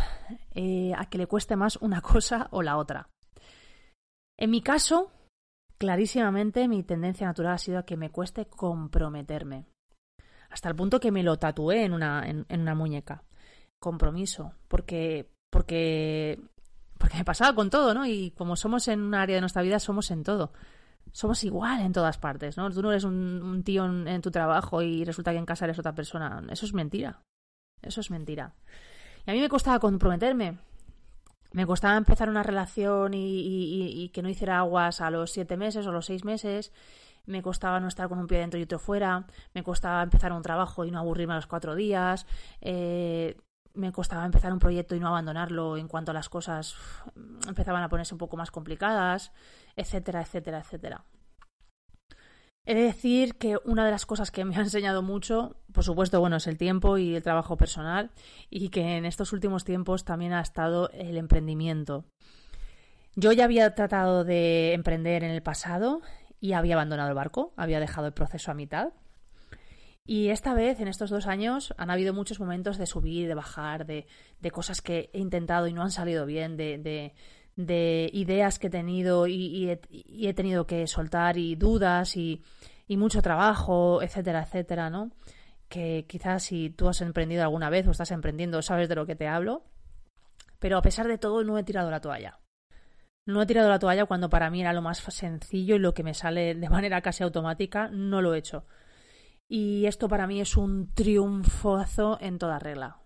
eh, 0.54 0.94
a 0.98 1.06
que 1.10 1.18
le 1.18 1.28
cueste 1.28 1.56
más 1.56 1.78
una 1.78 2.02
cosa 2.02 2.48
o 2.52 2.62
la 2.62 2.78
otra. 2.78 3.10
En 4.38 4.52
mi 4.52 4.62
caso, 4.62 5.12
clarísimamente 5.78 6.68
mi 6.68 6.84
tendencia 6.84 7.28
natural 7.28 7.54
ha 7.54 7.58
sido 7.58 7.80
a 7.80 7.84
que 7.84 7.98
me 7.98 8.12
cueste 8.12 8.46
comprometerme. 8.46 9.66
Hasta 10.50 10.70
el 10.70 10.76
punto 10.76 11.00
que 11.00 11.12
me 11.12 11.24
lo 11.24 11.38
tatué 11.38 11.84
en 11.84 11.94
una, 11.94 12.28
en, 12.28 12.46
una 12.50 12.76
muñeca. 12.76 13.24
Compromiso. 13.80 14.54
Porque, 14.68 15.30
porque, 15.50 16.42
porque 16.98 17.18
me 17.18 17.26
pasaba 17.26 17.54
con 17.54 17.70
todo, 17.70 17.94
¿no? 17.94 18.06
Y 18.06 18.32
como 18.32 18.56
somos 18.56 18.88
en 18.88 19.02
un 19.02 19.16
área 19.16 19.36
de 19.36 19.42
nuestra 19.42 19.62
vida, 19.62 19.80
somos 19.80 20.12
en 20.12 20.24
todo 20.24 20.52
somos 21.12 21.44
igual 21.44 21.82
en 21.82 21.94
todas 21.94 22.18
partes, 22.18 22.58
¿no? 22.58 22.70
Tú 22.72 22.82
no 22.82 22.92
eres 22.92 23.04
un, 23.04 23.64
tío 23.64 23.86
en, 23.86 24.22
tu 24.22 24.32
trabajo 24.32 24.82
y 24.82 25.04
resulta 25.06 25.32
que 25.32 25.38
en 25.38 25.46
casa 25.46 25.66
eres 25.66 25.80
otra 25.80 25.96
persona. 25.96 26.44
Eso 26.50 26.66
es 26.66 26.74
mentira. 26.74 27.22
Eso 27.82 28.02
es 28.02 28.12
mentira. 28.12 28.54
Y 29.26 29.32
a 29.32 29.34
mí 29.34 29.40
me 29.40 29.50
costaba 29.50 29.80
comprometerme. 29.80 30.58
Me 31.52 31.66
costaba 31.66 31.98
empezar 31.98 32.30
una 32.30 32.44
relación 32.44 33.14
y, 33.16 34.10
que 34.14 34.22
no 34.22 34.30
hiciera 34.30 34.60
aguas 34.60 35.02
a 35.02 35.10
los 35.10 35.32
siete 35.32 35.58
meses 35.58 35.88
o 35.88 35.92
los 35.92 36.06
seis 36.06 36.24
meses. 36.24 36.72
Me 37.26 37.42
costaba 37.42 37.80
no 37.80 37.88
estar 37.88 38.08
con 38.08 38.20
un 38.20 38.28
pie 38.28 38.40
dentro 38.40 38.60
y 38.60 38.64
otro 38.64 38.80
fuera. 38.80 39.26
Me 39.54 39.64
costaba 39.64 40.04
empezar 40.04 40.32
un 40.32 40.42
trabajo 40.42 40.86
y 40.86 40.92
no 40.92 41.00
aburrirme 41.00 41.34
a 41.34 41.38
los 41.38 41.48
cuatro 41.48 41.76
días. 41.76 42.26
Eh, 42.62 43.38
me 43.80 43.92
costaba 43.92 44.26
empezar 44.26 44.54
un 44.54 44.60
proyecto 44.60 44.96
y 44.96 45.00
no 45.00 45.08
abandonarlo 45.08 45.78
en 45.78 45.88
cuanto 45.88 46.12
a 46.12 46.14
las 46.14 46.30
cosas 46.30 46.76
empezaban 47.48 47.84
a 47.84 47.90
ponerse 47.90 48.14
un 48.14 48.20
poco 48.20 48.38
más 48.38 48.52
complicadas, 48.52 49.32
etcétera, 49.76 50.22
etcétera, 50.22 50.60
etcétera. 50.60 51.06
He 52.66 52.76
de 52.76 52.84
decir 52.84 53.36
que 53.36 53.58
una 53.66 53.84
de 53.86 53.92
las 53.92 54.06
cosas 54.06 54.30
que 54.30 54.46
me 54.46 54.56
ha 54.56 54.60
enseñado 54.60 55.02
mucho, 55.02 55.56
por 55.74 55.84
supuesto, 55.84 56.20
bueno, 56.20 56.36
es 56.36 56.46
el 56.46 56.58
tiempo 56.58 57.00
y 57.00 57.16
el 57.16 57.24
trabajo 57.24 57.58
personal, 57.58 58.12
y 58.52 58.70
que 58.70 58.98
en 58.98 59.06
estos 59.06 59.34
últimos 59.34 59.64
tiempos 59.64 60.06
también 60.06 60.34
ha 60.34 60.42
estado 60.42 60.90
el 60.92 61.18
emprendimiento. 61.18 62.06
Yo 63.16 63.32
ya 63.32 63.46
había 63.46 63.74
tratado 63.74 64.24
de 64.24 64.74
emprender 64.74 65.24
en 65.24 65.32
el 65.32 65.42
pasado 65.42 66.02
y 66.40 66.54
había 66.54 66.76
abandonado 66.76 67.10
el 67.10 67.16
barco, 67.16 67.54
había 67.58 67.80
dejado 67.80 68.06
el 68.06 68.14
proceso 68.14 68.52
a 68.52 68.54
mitad, 68.54 68.94
y 70.12 70.30
esta 70.30 70.56
vez, 70.56 70.80
en 70.80 70.88
estos 70.88 71.12
dos 71.12 71.28
años, 71.28 71.72
han 71.78 71.92
habido 71.92 72.16
muchos 72.16 72.40
momentos 72.40 72.80
de 72.80 72.88
subir, 72.88 73.28
de 73.28 73.36
bajar, 73.36 73.86
de, 73.86 74.08
de 74.40 74.50
cosas 74.50 74.82
que 74.82 75.12
he 75.14 75.20
intentado 75.20 75.68
y 75.68 75.74
no 75.74 75.84
han 75.84 75.92
salido 75.92 76.26
bien, 76.26 76.58
de, 76.58 77.14
de 77.56 78.10
ideas 78.12 78.58
que 78.58 78.66
he 78.66 78.70
tenido 78.72 79.28
y, 79.28 79.70
he, 79.70 80.34
tenido 80.34 80.66
que 80.66 80.88
soltar 80.88 81.38
y 81.38 81.56
dudas 81.56 82.18
y, 82.18 82.42
y, 82.88 82.98
mucho 82.98 83.22
trabajo, 83.22 84.02
etcétera, 84.02 84.42
etcétera, 84.42 84.90
¿no? 84.90 85.12
Que 85.68 86.08
quizás 86.10 86.42
si 86.42 86.72
tú 86.72 86.90
has 86.90 87.02
emprendido 87.02 87.44
alguna 87.44 87.70
vez 87.70 87.86
o 87.86 87.92
estás 87.92 88.10
emprendiendo 88.10 88.64
sabes 88.64 88.90
de 88.90 88.96
lo 88.96 89.06
que 89.06 89.16
te 89.16 89.28
hablo, 89.28 89.62
pero 90.58 90.80
a 90.80 90.82
pesar 90.82 91.08
de 91.08 91.20
todo 91.20 91.44
no 91.44 91.56
he 91.60 91.64
tirado 91.64 91.92
la 91.92 92.02
toalla. 92.02 92.40
No 93.28 93.44
he 93.44 93.46
tirado 93.46 93.70
la 93.70 93.78
toalla 93.78 94.06
cuando 94.06 94.28
para 94.28 94.50
mí 94.50 94.62
era 94.62 94.74
lo 94.74 94.82
más 94.82 94.98
sencillo 94.98 95.76
y 95.76 95.80
lo 95.80 95.94
que 95.94 96.02
me 96.02 96.16
sale 96.16 96.56
de 96.56 96.70
manera 96.70 97.00
casi 97.02 97.22
automática, 97.22 97.90
no 97.90 98.24
lo 98.24 98.34
he 98.34 98.40
hecho. 98.40 98.66
Y 99.50 99.86
esto 99.88 100.08
para 100.08 100.28
mí 100.28 100.40
es 100.40 100.56
un 100.56 100.94
triunfazo 100.94 102.18
en 102.22 102.38
toda 102.38 102.60
regla 102.60 103.00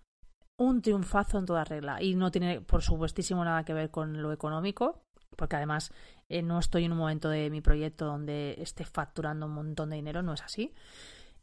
un 0.56 0.82
triunfazo 0.82 1.38
en 1.38 1.46
toda 1.46 1.64
regla. 1.64 2.02
Y 2.02 2.14
no 2.14 2.30
tiene, 2.30 2.60
por 2.60 2.82
supuestísimo, 2.82 3.44
nada 3.44 3.64
que 3.64 3.74
ver 3.74 3.90
con 3.90 4.22
lo 4.22 4.32
económico, 4.32 5.02
porque 5.36 5.56
además 5.56 5.92
eh, 6.28 6.42
no 6.42 6.58
estoy 6.58 6.84
en 6.84 6.92
un 6.92 6.98
momento 6.98 7.28
de 7.28 7.50
mi 7.50 7.60
proyecto 7.60 8.06
donde 8.06 8.56
esté 8.58 8.84
facturando 8.84 9.46
un 9.46 9.52
montón 9.52 9.90
de 9.90 9.96
dinero, 9.96 10.22
no 10.22 10.34
es 10.34 10.42
así. 10.42 10.72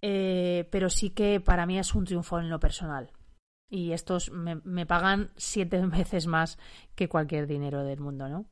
Eh, 0.01 0.67
pero 0.71 0.89
sí 0.89 1.11
que 1.11 1.39
para 1.39 1.65
mí 1.65 1.77
es 1.77 1.93
un 1.93 2.05
triunfo 2.05 2.39
en 2.39 2.49
lo 2.49 2.59
personal. 2.59 3.11
Y 3.69 3.91
estos 3.93 4.31
me, 4.31 4.55
me 4.63 4.85
pagan 4.85 5.31
siete 5.35 5.79
veces 5.85 6.27
más 6.27 6.57
que 6.95 7.09
cualquier 7.09 7.47
dinero 7.47 7.83
del 7.83 7.99
mundo, 7.99 8.27
¿no? 8.29 8.45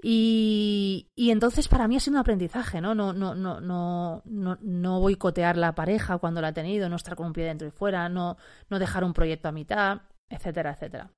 Y, 0.00 1.08
entonces 1.16 1.66
para 1.68 1.88
mí 1.88 1.96
ha 1.96 2.00
sido 2.00 2.14
un 2.14 2.20
aprendizaje, 2.20 2.80
¿no? 2.80 2.94
No, 2.94 3.12
no, 3.12 3.34
no, 3.34 3.60
no, 3.60 4.22
no, 4.24 4.58
no 4.60 5.00
boicotear 5.00 5.56
la 5.56 5.74
pareja 5.74 6.18
cuando 6.18 6.40
la 6.40 6.48
ha 6.48 6.52
tenido, 6.52 6.88
no 6.88 6.96
estar 6.96 7.16
con 7.16 7.26
un 7.26 7.32
pie 7.32 7.44
dentro 7.44 7.66
y 7.66 7.70
fuera, 7.70 8.08
no, 8.08 8.36
no 8.70 8.78
dejar 8.78 9.02
un 9.04 9.12
proyecto 9.12 9.48
a 9.48 9.52
mitad, 9.52 10.02
etcétera, 10.28 10.72
etcétera. 10.72 11.10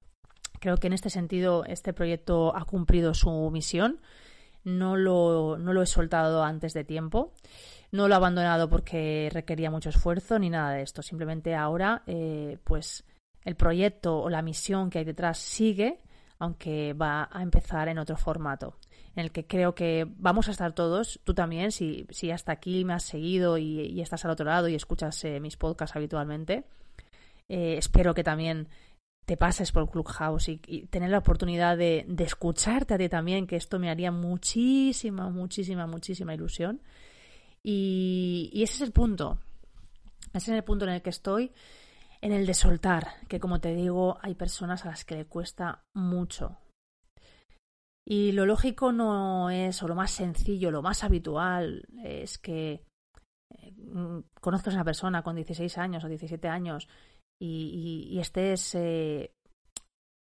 Creo 0.61 0.77
que 0.77 0.87
en 0.87 0.93
este 0.93 1.11
sentido 1.11 1.65
este 1.65 1.93
proyecto 1.93 2.55
ha 2.57 2.65
cumplido 2.65 3.15
su 3.15 3.51
misión. 3.51 4.01
No 4.63 4.97
lo, 4.97 5.57
no 5.59 5.73
lo 5.73 5.83
he 5.83 5.87
soltado 5.87 6.45
antes 6.45 6.75
de 6.75 6.85
tiempo. 6.85 7.33
No 7.93 8.09
lo 8.09 8.15
he 8.15 8.17
abandonado 8.17 8.69
porque 8.69 9.31
requería 9.33 9.71
mucho 9.71 9.89
esfuerzo 9.89 10.39
ni 10.39 10.51
nada 10.51 10.73
de 10.73 10.83
esto. 10.83 11.03
Simplemente 11.03 11.55
ahora, 11.55 12.03
eh, 12.07 12.59
pues 12.65 13.05
el 13.45 13.57
proyecto 13.57 14.21
o 14.21 14.29
la 14.29 14.43
misión 14.43 14.91
que 14.91 14.99
hay 14.99 15.05
detrás 15.05 15.39
sigue 15.39 16.01
aunque 16.41 16.95
va 16.95 17.29
a 17.31 17.43
empezar 17.43 17.89
en 17.89 17.99
otro 17.99 18.17
formato, 18.17 18.79
en 19.15 19.25
el 19.25 19.31
que 19.31 19.47
creo 19.47 19.75
que 19.75 20.07
vamos 20.17 20.49
a 20.49 20.53
estar 20.53 20.75
todos, 20.75 21.21
tú 21.23 21.35
también, 21.35 21.71
si, 21.71 22.07
si 22.09 22.31
hasta 22.31 22.51
aquí 22.51 22.83
me 22.83 22.95
has 22.95 23.05
seguido 23.05 23.59
y, 23.59 24.01
estás 24.01 24.25
al 24.25 24.31
otro 24.31 24.47
lado 24.47 24.67
y 24.67 24.75
escuchas 24.75 25.23
eh, 25.25 25.39
mis 25.39 25.59
podcasts 25.59 25.95
habitualmente. 25.95 26.65
Eh, 27.47 27.77
espero 27.77 28.15
que 28.15 28.25
también 28.25 28.69
te 29.27 29.37
pases 29.37 29.71
por 29.71 29.91
Clubhouse 29.91 30.49
y, 30.49 30.61
y 30.67 30.87
tener 30.87 31.11
la 31.11 31.19
oportunidad 31.19 31.77
de, 31.77 32.07
de, 32.09 32.25
escucharte 32.25 32.95
a 32.95 32.99
ti 32.99 33.11
también, 33.11 33.47
que 33.47 33.57
esto 33.57 33.79
me 33.79 33.91
haría 33.91 34.11
muchísima, 34.11 35.29
muchísima, 35.29 35.87
muchísima 35.87 36.33
ilusión. 36.33 36.81
Y, 37.63 38.49
y 38.55 38.63
ese 38.63 38.77
es 38.77 38.81
el 38.81 38.93
punto. 38.93 39.39
Ese 40.33 40.53
es 40.53 40.57
el 40.57 40.65
punto 40.65 40.87
en 40.87 40.93
el 40.93 41.03
que 41.03 41.11
estoy 41.11 41.53
en 42.23 42.33
el 42.33 42.47
de 42.47 42.55
soltar, 42.55 43.27
que 43.29 43.41
como 43.41 43.61
te 43.61 43.75
digo, 43.75 44.19
hay 44.21 44.35
personas 44.35 44.85
a 44.85 44.91
las 44.91 45.05
que 45.05 45.17
le 45.17 45.27
cuesta 45.27 45.85
mucho. 45.95 46.59
Y 48.07 48.33
lo 48.33 48.45
lógico 48.45 48.93
no 48.93 49.51
es, 49.51 49.83
o 49.83 49.89
lo 49.89 49.95
más 49.95 50.11
sencillo, 50.11 50.71
lo 50.71 50.83
más 50.83 51.05
habitual, 51.05 51.87
es 52.03 52.39
que 52.39 52.85
eh, 53.55 53.75
conozcas 54.41 54.75
a 54.75 54.79
una 54.79 54.85
persona 54.85 55.23
con 55.23 55.37
16 55.37 55.79
años 55.79 56.05
o 56.05 56.09
17 56.09 56.49
años 56.49 56.89
y, 57.41 58.19
estés 58.21 58.75
eh, 58.75 59.33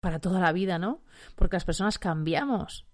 para 0.02 0.20
toda 0.20 0.40
la 0.40 0.52
vida, 0.52 0.78
¿no? 0.78 1.02
Porque 1.36 1.56
las 1.56 1.66
personas 1.66 1.98
cambiamos 1.98 2.86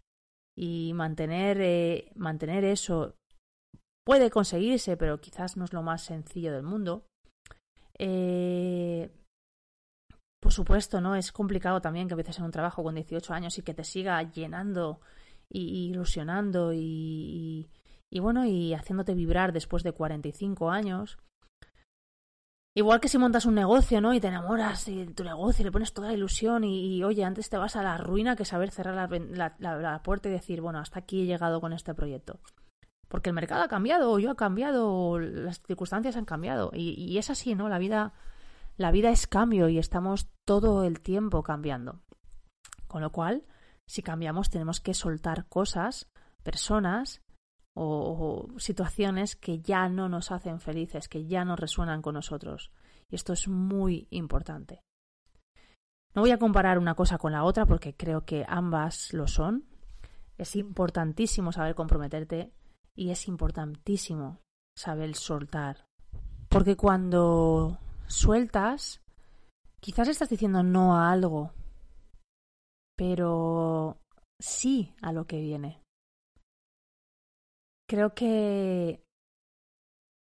y 0.58 0.94
mantener, 0.94 1.60
eh, 1.60 2.12
mantener 2.16 2.64
eso 2.64 3.16
puede 4.06 4.30
conseguirse, 4.30 4.98
pero 4.98 5.20
quizás 5.20 5.58
no 5.58 5.66
es 5.66 5.74
lo 5.74 5.82
más 5.82 6.04
sencillo 6.04 6.54
del 6.54 6.64
mundo. 6.64 7.06
Eh, 8.00 9.12
por 10.40 10.52
supuesto, 10.52 11.00
¿no? 11.00 11.16
Es 11.16 11.32
complicado 11.32 11.82
también 11.82 12.08
que 12.08 12.14
empieces 12.14 12.40
en 12.40 12.46
un 12.46 12.52
trabajo 12.52 12.84
con 12.84 12.96
18 12.96 13.34
años 13.34 13.58
y 13.58 13.62
que 13.62 13.74
te 13.74 13.84
siga 13.84 14.22
llenando 14.24 15.00
y, 15.50 15.88
ilusionando 15.90 16.74
y, 16.74 17.70
bueno, 18.20 18.46
y 18.46 18.74
haciéndote 18.74 19.14
vibrar 19.14 19.54
después 19.54 19.84
de 19.84 19.94
45 19.94 20.70
años. 20.70 21.18
Igual 22.76 23.00
que 23.00 23.08
si 23.08 23.20
montas 23.20 23.46
un 23.46 23.56
negocio, 23.56 24.02
¿no? 24.02 24.14
Y 24.14 24.20
te 24.20 24.28
enamoras 24.28 24.86
de 24.86 25.06
tu 25.14 25.24
negocio 25.24 25.62
y 25.62 25.66
le 25.66 25.72
pones 25.72 25.94
toda 25.94 26.08
la 26.10 26.16
ilusión 26.16 26.64
y, 26.64 27.04
oye, 27.04 27.24
antes 27.24 27.50
te 27.50 27.58
vas 27.58 27.76
a 27.76 27.84
la 27.84 27.98
ruina 27.98 28.36
que 28.36 28.46
saber 28.46 28.72
cerrar 28.72 29.10
la, 29.12 29.56
la, 29.60 30.04
puerta 30.04 30.28
y 30.28 30.32
decir, 30.32 30.60
bueno, 30.60 30.80
hasta 30.80 31.00
aquí 31.00 31.22
he 31.22 31.26
llegado 31.26 31.62
con 31.62 31.72
este 31.72 31.94
proyecto 31.94 32.40
porque 33.14 33.30
el 33.30 33.36
mercado 33.36 33.62
ha 33.62 33.68
cambiado, 33.68 34.12
o 34.12 34.18
yo 34.18 34.32
he 34.32 34.36
cambiado, 34.36 34.92
o 34.92 35.20
las 35.20 35.62
circunstancias 35.62 36.18
han 36.18 36.26
cambiado. 36.26 36.72
Y, 36.74 37.16
es 37.20 37.30
así, 37.30 37.54
¿no? 37.54 37.70
La 37.70 37.78
vida, 37.78 38.16
la 38.76 38.90
vida 38.90 39.12
es 39.12 39.28
cambio 39.28 39.70
y 39.70 39.78
estamos 39.78 40.32
todo 40.46 40.84
el 40.84 41.00
tiempo 41.00 41.44
cambiando. 41.44 42.02
Con 42.88 43.04
lo 43.04 43.12
cual, 43.12 43.46
si 43.86 44.02
cambiamos, 44.02 44.50
tenemos 44.50 44.82
que 44.82 44.96
soltar 44.96 45.46
cosas, 45.46 46.10
personas 46.42 47.22
o, 47.76 48.48
situaciones 48.58 49.36
que 49.36 49.60
ya 49.60 49.90
no 49.90 50.10
nos 50.10 50.32
hacen 50.32 50.60
felices, 50.60 51.08
que 51.08 51.28
ya 51.28 51.46
no 51.46 51.56
resuenan 51.56 52.02
con 52.02 52.16
nosotros. 52.16 52.72
Y 53.12 53.16
esto 53.16 53.34
es 53.34 53.48
muy 53.48 54.08
importante. 54.10 54.82
No 56.16 56.24
voy 56.24 56.32
a 56.32 56.40
comparar 56.40 56.80
una 56.80 56.96
cosa 56.96 57.20
con 57.20 57.34
la 57.34 57.44
otra 57.44 57.68
porque 57.68 57.96
creo 57.96 58.26
que 58.26 58.44
ambas 58.48 59.14
lo 59.14 59.28
son. 59.28 59.66
Es 60.40 60.56
importantísimo 60.56 61.52
saber 61.52 61.76
comprometerte 61.76 62.52
y 62.96 63.10
es 63.10 63.28
importantísimo 63.28 64.40
saber 64.78 65.16
soltar. 65.16 65.86
Porque 66.50 66.76
cuando 66.76 67.80
sueltas, 68.08 69.02
quizás 69.80 70.08
estás 70.08 70.30
diciendo 70.30 70.64
no 70.64 70.96
a 70.96 71.12
algo, 71.12 71.52
pero 72.96 74.00
sí 74.40 74.94
a 75.02 75.12
lo 75.12 75.26
que 75.26 75.42
viene. 75.42 75.82
Creo 77.88 78.14
que 78.14 79.04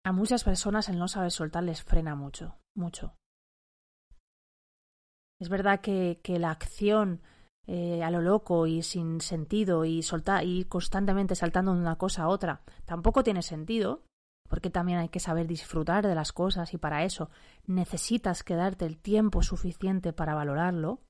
a 0.05 0.11
muchas 0.11 0.43
personas 0.43 0.89
el 0.89 0.99
no 0.99 1.07
saber 1.07 1.31
soltar 1.31 1.63
les 1.63 1.83
frena 1.83 2.15
mucho, 2.15 2.57
mucho. 2.75 3.15
Es 5.39 5.49
verdad 5.49 5.81
que, 5.81 6.21
que 6.23 6.39
la 6.39 6.51
acción 6.51 7.21
eh, 7.67 8.03
a 8.03 8.11
lo 8.11 8.21
loco 8.21 8.67
y 8.67 8.83
sin 8.83 9.21
sentido 9.21 9.85
y 9.85 10.03
soltar 10.03 10.45
y 10.45 10.65
constantemente 10.65 11.35
saltando 11.35 11.73
de 11.73 11.81
una 11.81 11.97
cosa 11.97 12.23
a 12.23 12.27
otra. 12.27 12.61
Tampoco 12.85 13.23
tiene 13.23 13.41
sentido 13.41 14.03
porque 14.47 14.69
también 14.69 14.99
hay 14.99 15.09
que 15.09 15.19
saber 15.19 15.47
disfrutar 15.47 16.05
de 16.05 16.15
las 16.15 16.31
cosas 16.31 16.73
y 16.73 16.77
para 16.77 17.03
eso 17.03 17.29
necesitas 17.65 18.43
quedarte 18.43 18.85
el 18.85 18.97
tiempo 18.97 19.41
suficiente 19.41 20.13
para 20.13 20.35
valorarlo. 20.35 21.01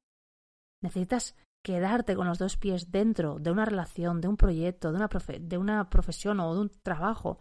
Necesitas 0.81 1.35
quedarte 1.63 2.15
con 2.15 2.27
los 2.27 2.37
dos 2.37 2.57
pies 2.57 2.91
dentro 2.91 3.39
de 3.39 3.51
una 3.51 3.65
relación 3.65 4.21
de 4.21 4.27
un 4.27 4.37
proyecto 4.37 4.91
de 4.91 4.97
una, 4.97 5.09
de 5.39 5.57
una 5.57 5.89
profesión 5.89 6.39
o 6.39 6.53
de 6.53 6.61
un 6.61 6.69
trabajo 6.83 7.39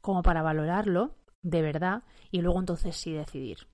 como 0.00 0.22
para 0.22 0.42
valorarlo 0.42 1.16
de 1.42 1.62
verdad 1.62 2.04
y 2.30 2.40
luego 2.40 2.60
entonces 2.60 2.96
sí 2.96 3.12
decidir. 3.12 3.68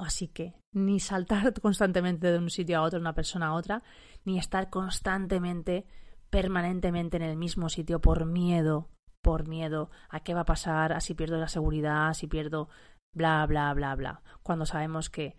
Así 0.00 0.28
que 0.28 0.54
ni 0.74 1.00
saltar 1.00 1.54
constantemente 1.62 2.30
de 2.30 2.38
un 2.38 2.50
sitio 2.50 2.78
a 2.78 2.82
otro, 2.82 2.98
de 2.98 3.02
una 3.02 3.14
persona 3.14 3.48
a 3.48 3.54
otra, 3.54 3.82
ni 4.24 4.38
estar 4.38 4.68
constantemente, 4.68 5.86
permanentemente 6.28 7.16
en 7.16 7.22
el 7.22 7.36
mismo 7.36 7.68
sitio 7.68 8.00
por 8.00 8.26
miedo, 8.26 8.90
por 9.22 9.48
miedo 9.48 9.90
a 10.10 10.20
qué 10.20 10.34
va 10.34 10.40
a 10.40 10.44
pasar, 10.44 10.92
a 10.92 11.00
si 11.00 11.14
pierdo 11.14 11.38
la 11.38 11.48
seguridad, 11.48 12.08
a 12.08 12.14
si 12.14 12.26
pierdo 12.26 12.68
bla, 13.14 13.46
bla, 13.46 13.72
bla, 13.72 13.94
bla. 13.94 14.22
Cuando 14.42 14.66
sabemos 14.66 15.08
que 15.08 15.36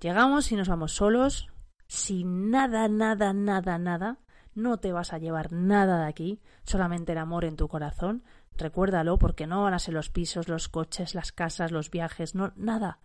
llegamos 0.00 0.52
y 0.52 0.56
nos 0.56 0.68
vamos 0.68 0.92
solos, 0.92 1.48
sin 1.86 2.50
nada, 2.50 2.88
nada, 2.88 3.32
nada, 3.32 3.78
nada, 3.78 4.18
no 4.54 4.78
te 4.78 4.92
vas 4.92 5.12
a 5.12 5.18
llevar 5.18 5.52
nada 5.52 6.00
de 6.00 6.08
aquí, 6.08 6.40
solamente 6.64 7.12
el 7.12 7.18
amor 7.18 7.44
en 7.44 7.56
tu 7.56 7.68
corazón. 7.68 8.24
Recuérdalo 8.56 9.18
porque 9.18 9.46
no 9.46 9.62
van 9.62 9.74
a 9.74 9.78
ser 9.78 9.94
los 9.94 10.10
pisos, 10.10 10.48
los 10.48 10.68
coches, 10.68 11.14
las 11.14 11.30
casas, 11.30 11.72
los 11.72 11.90
viajes, 11.90 12.34
no, 12.34 12.52
nada 12.56 12.98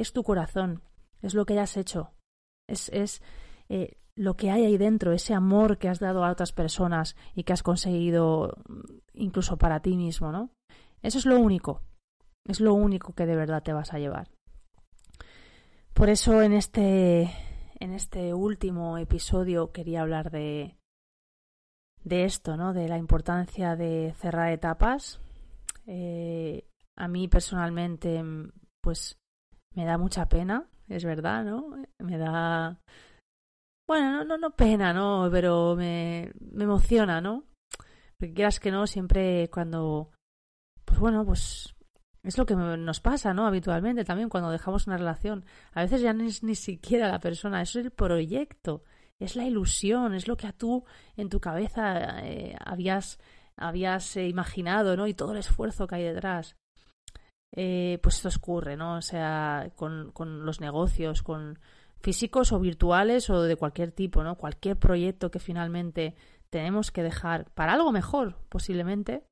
es 0.00 0.12
tu 0.12 0.22
corazón, 0.22 0.82
es 1.22 1.34
lo 1.34 1.44
que 1.46 1.54
hayas 1.54 1.76
hecho, 1.76 2.12
es, 2.68 2.88
es 2.90 3.22
eh, 3.68 3.96
lo 4.14 4.36
que 4.36 4.50
hay 4.50 4.64
ahí 4.64 4.76
dentro, 4.76 5.12
ese 5.12 5.34
amor 5.34 5.78
que 5.78 5.88
has 5.88 5.98
dado 5.98 6.24
a 6.24 6.30
otras 6.30 6.52
personas 6.52 7.16
y 7.34 7.44
que 7.44 7.52
has 7.52 7.62
conseguido 7.62 8.56
mm, 8.68 8.80
incluso 9.14 9.56
para 9.56 9.80
ti 9.80 9.96
mismo, 9.96 10.32
¿no? 10.32 10.50
Eso 11.02 11.18
es 11.18 11.26
lo 11.26 11.38
único, 11.38 11.82
es 12.46 12.60
lo 12.60 12.74
único 12.74 13.14
que 13.14 13.26
de 13.26 13.36
verdad 13.36 13.62
te 13.62 13.72
vas 13.72 13.92
a 13.92 13.98
llevar. 13.98 14.30
Por 15.94 16.08
eso 16.08 16.42
en 16.42 16.52
este, 16.52 17.30
en 17.78 17.92
este 17.92 18.34
último 18.34 18.98
episodio 18.98 19.72
quería 19.72 20.02
hablar 20.02 20.30
de, 20.30 20.76
de 22.04 22.24
esto, 22.24 22.56
¿no? 22.56 22.72
De 22.72 22.88
la 22.88 22.98
importancia 22.98 23.76
de 23.76 24.14
cerrar 24.18 24.52
etapas. 24.52 25.20
Eh, 25.86 26.66
a 26.96 27.08
mí 27.08 27.28
personalmente, 27.28 28.22
pues 28.82 29.18
me 29.74 29.84
da 29.84 29.98
mucha 29.98 30.28
pena, 30.28 30.68
es 30.90 31.04
verdad, 31.04 31.44
¿no? 31.44 31.76
Me 31.98 32.18
da 32.18 32.78
bueno, 33.90 34.12
no, 34.12 34.24
no, 34.24 34.38
no 34.38 34.50
pena, 34.54 34.92
¿no? 34.92 35.28
Pero 35.32 35.74
me, 35.74 36.30
me 36.52 36.62
emociona, 36.62 37.20
¿no? 37.20 37.42
Porque 38.16 38.34
quieras 38.34 38.60
que 38.60 38.70
no, 38.70 38.86
siempre 38.86 39.50
cuando, 39.50 40.12
pues 40.84 41.00
bueno, 41.00 41.24
pues 41.26 41.74
es 42.22 42.38
lo 42.38 42.46
que 42.46 42.54
nos 42.54 43.00
pasa, 43.00 43.34
¿no? 43.34 43.48
Habitualmente 43.48 44.04
también 44.04 44.28
cuando 44.28 44.52
dejamos 44.52 44.86
una 44.86 44.96
relación. 44.96 45.44
A 45.72 45.82
veces 45.82 46.02
ya 46.02 46.12
no 46.12 46.22
es 46.22 46.44
ni 46.44 46.54
siquiera 46.54 47.08
la 47.08 47.18
persona, 47.18 47.62
es 47.62 47.74
el 47.74 47.90
proyecto, 47.90 48.84
es 49.18 49.34
la 49.34 49.44
ilusión, 49.44 50.14
es 50.14 50.28
lo 50.28 50.36
que 50.36 50.46
a 50.46 50.52
tú 50.52 50.84
en 51.16 51.28
tu 51.28 51.40
cabeza 51.40 52.20
eh, 52.24 52.54
habías, 52.64 53.18
habías 53.56 54.16
eh, 54.16 54.28
imaginado, 54.28 54.96
¿no? 54.96 55.08
Y 55.08 55.14
todo 55.14 55.32
el 55.32 55.38
esfuerzo 55.38 55.88
que 55.88 55.96
hay 55.96 56.04
detrás. 56.04 56.54
Eh, 57.52 57.98
pues 58.02 58.16
esto 58.16 58.28
ocurre, 58.38 58.76
¿no? 58.76 58.96
O 58.96 59.02
sea, 59.02 59.72
con, 59.74 60.12
los 60.44 60.60
negocios, 60.60 61.22
con 61.22 61.58
físicos 62.00 62.52
o 62.52 62.60
virtuales 62.60 63.28
o 63.28 63.42
de 63.42 63.56
cualquier 63.56 63.92
tipo, 63.92 64.22
¿no? 64.22 64.36
Cualquier 64.36 64.76
proyecto 64.76 65.30
que 65.30 65.40
finalmente 65.40 66.14
tenemos 66.48 66.90
que 66.90 67.02
dejar 67.02 67.50
para 67.52 67.72
algo 67.72 67.92
mejor, 67.92 68.36
posiblemente, 68.48 69.24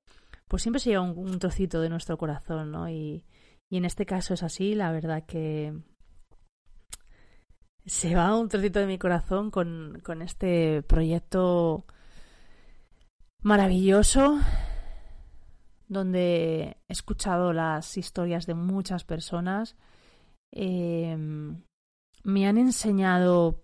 pues 0.48 0.62
siempre 0.62 0.80
se 0.80 0.90
lleva 0.90 1.02
un, 1.02 1.38
trocito 1.38 1.80
de 1.80 1.88
nuestro 1.88 2.18
corazón, 2.18 2.72
¿no? 2.72 2.88
Y, 2.88 3.24
en 3.70 3.84
este 3.84 4.06
caso 4.06 4.34
es 4.34 4.42
así, 4.42 4.74
la 4.74 4.90
verdad 4.92 5.24
que 5.26 5.74
se 7.84 8.14
va 8.14 8.34
un 8.36 8.48
trocito 8.48 8.80
de 8.80 8.86
mi 8.86 8.98
corazón 8.98 9.50
con 9.50 10.22
este 10.22 10.82
proyecto 10.82 11.84
maravilloso 13.42 14.38
donde 15.88 16.76
he 16.88 16.92
escuchado 16.92 17.52
las 17.52 17.96
historias 17.96 18.46
de 18.46 18.54
muchas 18.54 19.04
personas. 19.04 19.76
Eh, 20.52 21.16
me 22.24 22.46
han 22.46 22.58
enseñado. 22.58 23.62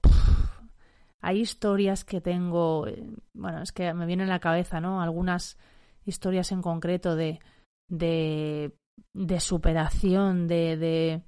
hay 1.23 1.40
historias 1.40 2.04
que 2.04 2.21
tengo. 2.21 2.87
Eh, 2.87 3.07
bueno, 3.35 3.62
es 3.62 3.73
que 3.73 3.93
me 3.95 4.07
vienen 4.07 4.28
a 4.28 4.35
la 4.35 4.40
cabeza, 4.40 4.81
¿no? 4.81 5.00
Algunas 5.00 5.59
historias 6.04 6.50
en 6.52 6.62
concreto 6.62 7.14
de. 7.16 7.40
de. 7.88 8.73
de 9.14 9.40
superación, 9.40 10.49
de. 10.49 10.76
de 10.76 11.23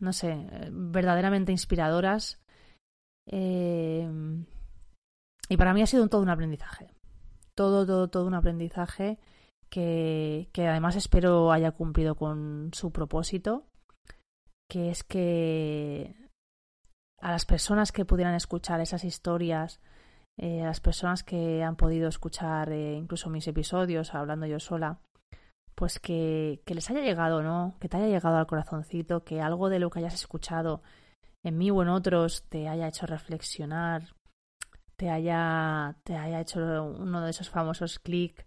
no 0.00 0.12
sé, 0.12 0.48
verdaderamente 0.72 1.52
inspiradoras. 1.52 2.40
Eh, 3.26 4.08
y 5.48 5.56
para 5.56 5.74
mí 5.74 5.82
ha 5.82 5.86
sido 5.86 6.08
todo 6.08 6.22
un 6.22 6.30
aprendizaje. 6.30 6.90
Todo, 7.56 7.86
todo, 7.86 8.08
todo 8.08 8.26
un 8.26 8.34
aprendizaje 8.34 9.18
que, 9.70 10.48
que 10.52 10.68
además 10.68 10.96
espero 10.96 11.52
haya 11.52 11.72
cumplido 11.72 12.14
con 12.14 12.70
su 12.72 12.90
propósito 12.92 13.66
que 14.72 14.88
es 14.88 15.04
que 15.04 16.14
a 17.20 17.30
las 17.30 17.44
personas 17.44 17.92
que 17.92 18.06
pudieran 18.06 18.34
escuchar 18.34 18.80
esas 18.80 19.04
historias, 19.04 19.80
eh, 20.38 20.62
a 20.62 20.64
las 20.64 20.80
personas 20.80 21.22
que 21.22 21.62
han 21.62 21.76
podido 21.76 22.08
escuchar 22.08 22.72
eh, 22.72 22.94
incluso 22.94 23.28
mis 23.28 23.46
episodios 23.46 24.14
hablando 24.14 24.46
yo 24.46 24.58
sola, 24.60 24.98
pues 25.74 25.98
que, 26.00 26.62
que 26.64 26.74
les 26.74 26.88
haya 26.88 27.02
llegado, 27.02 27.42
¿no? 27.42 27.74
Que 27.80 27.90
te 27.90 27.98
haya 27.98 28.06
llegado 28.06 28.38
al 28.38 28.46
corazoncito, 28.46 29.24
que 29.24 29.42
algo 29.42 29.68
de 29.68 29.78
lo 29.78 29.90
que 29.90 29.98
hayas 29.98 30.14
escuchado 30.14 30.82
en 31.44 31.58
mí 31.58 31.70
o 31.70 31.82
en 31.82 31.90
otros 31.90 32.44
te 32.48 32.66
haya 32.66 32.88
hecho 32.88 33.04
reflexionar, 33.04 34.14
te 35.02 35.10
haya, 35.10 35.96
te 36.04 36.16
haya 36.16 36.40
hecho 36.40 36.60
uno 36.60 37.22
de 37.22 37.30
esos 37.30 37.50
famosos 37.50 37.98
clics 37.98 38.46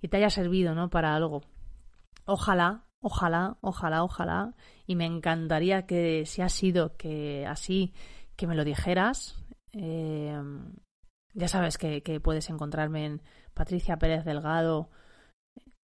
y 0.00 0.06
te 0.06 0.18
haya 0.18 0.30
servido, 0.30 0.72
¿no? 0.72 0.88
Para 0.88 1.16
algo. 1.16 1.42
Ojalá, 2.26 2.84
Ojalá, 3.00 3.56
ojalá, 3.60 4.04
ojalá. 4.04 4.54
Y 4.86 4.94
me 4.94 5.04
encantaría 5.04 5.84
que 5.84 6.24
si 6.26 6.42
ha 6.42 6.48
sido 6.48 6.96
que 6.96 7.44
así, 7.44 7.92
que 8.36 8.46
me 8.46 8.54
lo 8.54 8.64
dijeras. 8.64 9.36
Eh, 9.72 10.40
ya 11.34 11.48
sabes 11.48 11.76
que, 11.76 12.20
puedes 12.22 12.48
encontrarme 12.48 13.04
en 13.04 13.22
Patricia 13.52 13.98
Pérez 13.98 14.24
Delgado, 14.24 14.90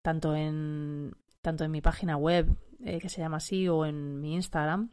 tanto 0.02 0.36
en, 0.36 1.16
tanto 1.42 1.64
en 1.64 1.72
mi 1.72 1.80
página 1.80 2.16
web, 2.16 2.56
eh, 2.84 3.00
que 3.00 3.08
se 3.08 3.20
llama 3.20 3.38
así, 3.38 3.68
o 3.68 3.84
en 3.84 4.20
mi 4.20 4.34
Instagram. 4.34 4.90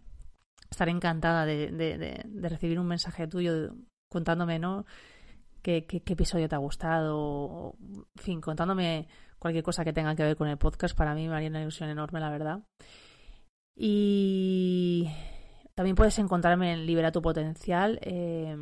Estaré 0.72 0.90
encantada 0.92 1.46
de, 1.46 1.72
de, 1.72 2.50
recibir 2.50 2.80
un 2.80 2.88
mensaje 2.88 3.28
tuyo 3.28 3.76
contándome, 4.10 4.58
¿no? 4.58 4.86
Qué, 5.62 5.86
episodio 6.06 6.48
te 6.48 6.56
ha 6.56 6.60
gustado, 6.60 7.76
en 7.80 8.24
fin, 8.24 8.42
contándome 8.42 9.08
cualquier 9.38 9.64
cosa 9.64 9.84
que 9.84 9.94
tenga 9.94 10.16
que 10.16 10.24
ver 10.24 10.36
con 10.36 10.48
el 10.48 10.58
podcast. 10.58 10.96
Para 10.96 11.14
mí 11.14 11.28
me 11.28 11.36
haría 11.36 11.50
una 11.50 11.62
ilusión 11.62 11.90
enorme, 11.90 12.20
la 12.20 12.30
verdad. 12.30 12.64
Y 13.76 15.10
también 15.76 15.96
puedes 15.96 16.20
encontrarme 16.20 16.74
en 16.74 16.86
Libera 16.86 17.12
tu 17.12 17.22
Potencial, 17.22 18.00
eh, 18.02 18.56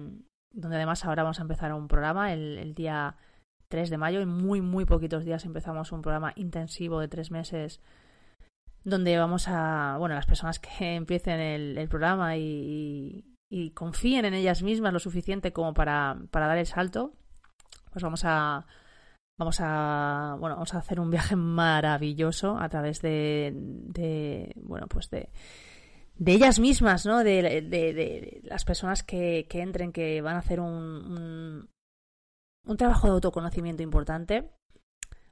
donde 0.51 0.75
además 0.75 1.03
ahora 1.05 1.23
vamos 1.23 1.39
a 1.39 1.41
empezar 1.43 1.73
un 1.73 1.87
programa 1.87 2.31
el, 2.33 2.73
día 2.75 3.15
3 3.69 3.89
de 3.89 3.97
mayo. 3.97 4.21
En 4.21 4.29
muy, 4.29 4.61
muy 4.61 4.85
poquitos 4.85 5.25
días 5.25 5.45
empezamos 5.45 5.91
un 5.91 6.01
programa 6.01 6.33
intensivo 6.35 6.99
de 6.99 7.07
tres 7.07 7.31
meses 7.31 7.81
donde 8.83 9.17
vamos 9.17 9.47
a, 9.47 9.97
bueno, 9.99 10.15
las 10.15 10.25
personas 10.25 10.59
que 10.59 10.69
empiecen 10.95 11.39
el, 11.39 11.89
programa 11.89 12.37
y, 12.37 13.36
y, 13.49 13.71
confíen 13.71 14.25
en 14.25 14.33
ellas 14.33 14.63
mismas 14.63 14.93
lo 14.93 14.99
suficiente 14.99 15.53
como 15.53 15.73
para, 15.73 16.17
para 16.31 16.47
dar 16.47 16.57
el 16.57 16.65
salto, 16.65 17.13
pues 17.91 18.03
vamos 18.03 18.23
a, 18.25 18.65
Vamos 19.39 19.59
a, 19.61 20.35
bueno, 20.39 20.55
vamos 20.55 20.73
a 20.73 20.79
hacer 20.79 20.99
un 20.99 21.11
viaje 21.11 21.35
maravilloso 21.35 22.57
a 22.57 22.69
través 22.69 23.03
de, 23.03 23.53
de 23.53 24.51
bueno, 24.55 24.87
pues 24.87 25.11
de, 25.11 25.29
de 26.15 26.31
ellas 26.31 26.59
mismas, 26.59 27.05
¿no? 27.05 27.23
De, 27.23 27.61
de, 27.61 28.41
las 28.45 28.65
personas 28.65 29.03
que, 29.03 29.45
que, 29.47 29.61
entren, 29.61 29.91
que 29.91 30.21
van 30.21 30.37
a 30.37 30.39
hacer 30.39 30.59
un, 30.59 31.69
un, 32.65 32.77
trabajo 32.77 33.05
de 33.05 33.13
autoconocimiento 33.13 33.83
importante 33.83 34.49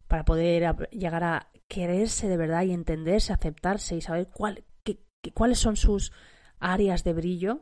para 0.08 0.24
poder 0.24 0.90
llegar 0.92 1.24
a 1.24 1.50
quererse 1.68 2.28
de 2.28 2.38
verdad 2.38 2.62
y 2.62 2.74
entenderse, 2.74 3.34
aceptarse 3.34 3.96
y 3.96 4.02
saber 4.02 4.30
cuál, 4.30 4.64
cuáles 5.34 5.58
son 5.58 5.76
sus 5.76 6.12
áreas 6.60 7.04
de 7.04 7.14
brillo 7.14 7.62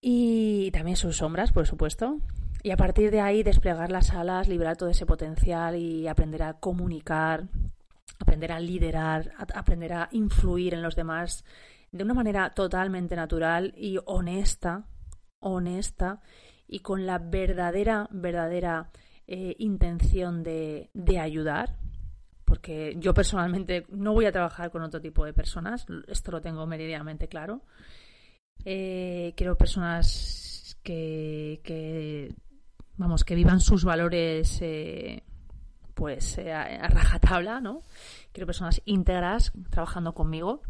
y 0.00 0.70
también 0.70 0.96
sus 0.96 1.18
sombras, 1.18 1.52
por 1.52 1.66
supuesto. 1.66 2.18
Y 2.62 2.70
a 2.70 2.76
partir 2.76 3.10
de 3.10 3.20
ahí 3.20 3.42
desplegar 3.42 3.90
las 3.90 4.10
alas, 4.10 4.48
liberar 4.48 4.76
todo 4.76 4.90
ese 4.90 5.06
potencial 5.06 5.76
y 5.76 6.08
aprender 6.08 6.42
a 6.42 6.54
comunicar, 6.54 7.48
aprender 8.18 8.52
a 8.52 8.60
liderar, 8.60 9.32
aprender 9.54 9.92
a 9.94 10.08
influir 10.12 10.74
en 10.74 10.82
los 10.82 10.94
demás 10.94 11.44
de 11.92 12.04
una 12.04 12.14
manera 12.14 12.50
totalmente 12.50 13.16
natural 13.16 13.74
y 13.76 13.98
honesta, 14.04 14.84
honesta 15.40 16.20
y 16.68 16.80
con 16.80 17.06
la 17.06 17.18
verdadera, 17.18 18.08
verdadera 18.10 18.90
eh, 19.26 19.56
intención 19.58 20.42
de, 20.42 20.90
de 20.92 21.18
ayudar, 21.18 21.76
porque 22.44 22.94
yo 22.98 23.14
personalmente 23.14 23.86
no 23.88 24.12
voy 24.12 24.26
a 24.26 24.32
trabajar 24.32 24.70
con 24.70 24.82
otro 24.82 25.00
tipo 25.00 25.24
de 25.24 25.32
personas, 25.32 25.86
esto 26.08 26.30
lo 26.30 26.40
tengo 26.40 26.66
meridianamente 26.66 27.26
claro. 27.26 27.62
Eh, 28.64 29.32
quiero 29.36 29.56
personas 29.56 30.40
que, 30.82 32.34
vamos, 32.96 33.24
que 33.24 33.34
vivan 33.34 33.60
sus 33.60 33.84
valores 33.84 34.58
eh, 34.62 35.22
pues 35.94 36.38
eh, 36.38 36.52
a, 36.52 36.88
rajatabla, 36.88 37.60
¿no? 37.60 37.82
Quiero 38.32 38.46
personas 38.46 38.80
íntegras 38.84 39.52
trabajando 39.70 40.14
conmigo. 40.14 40.62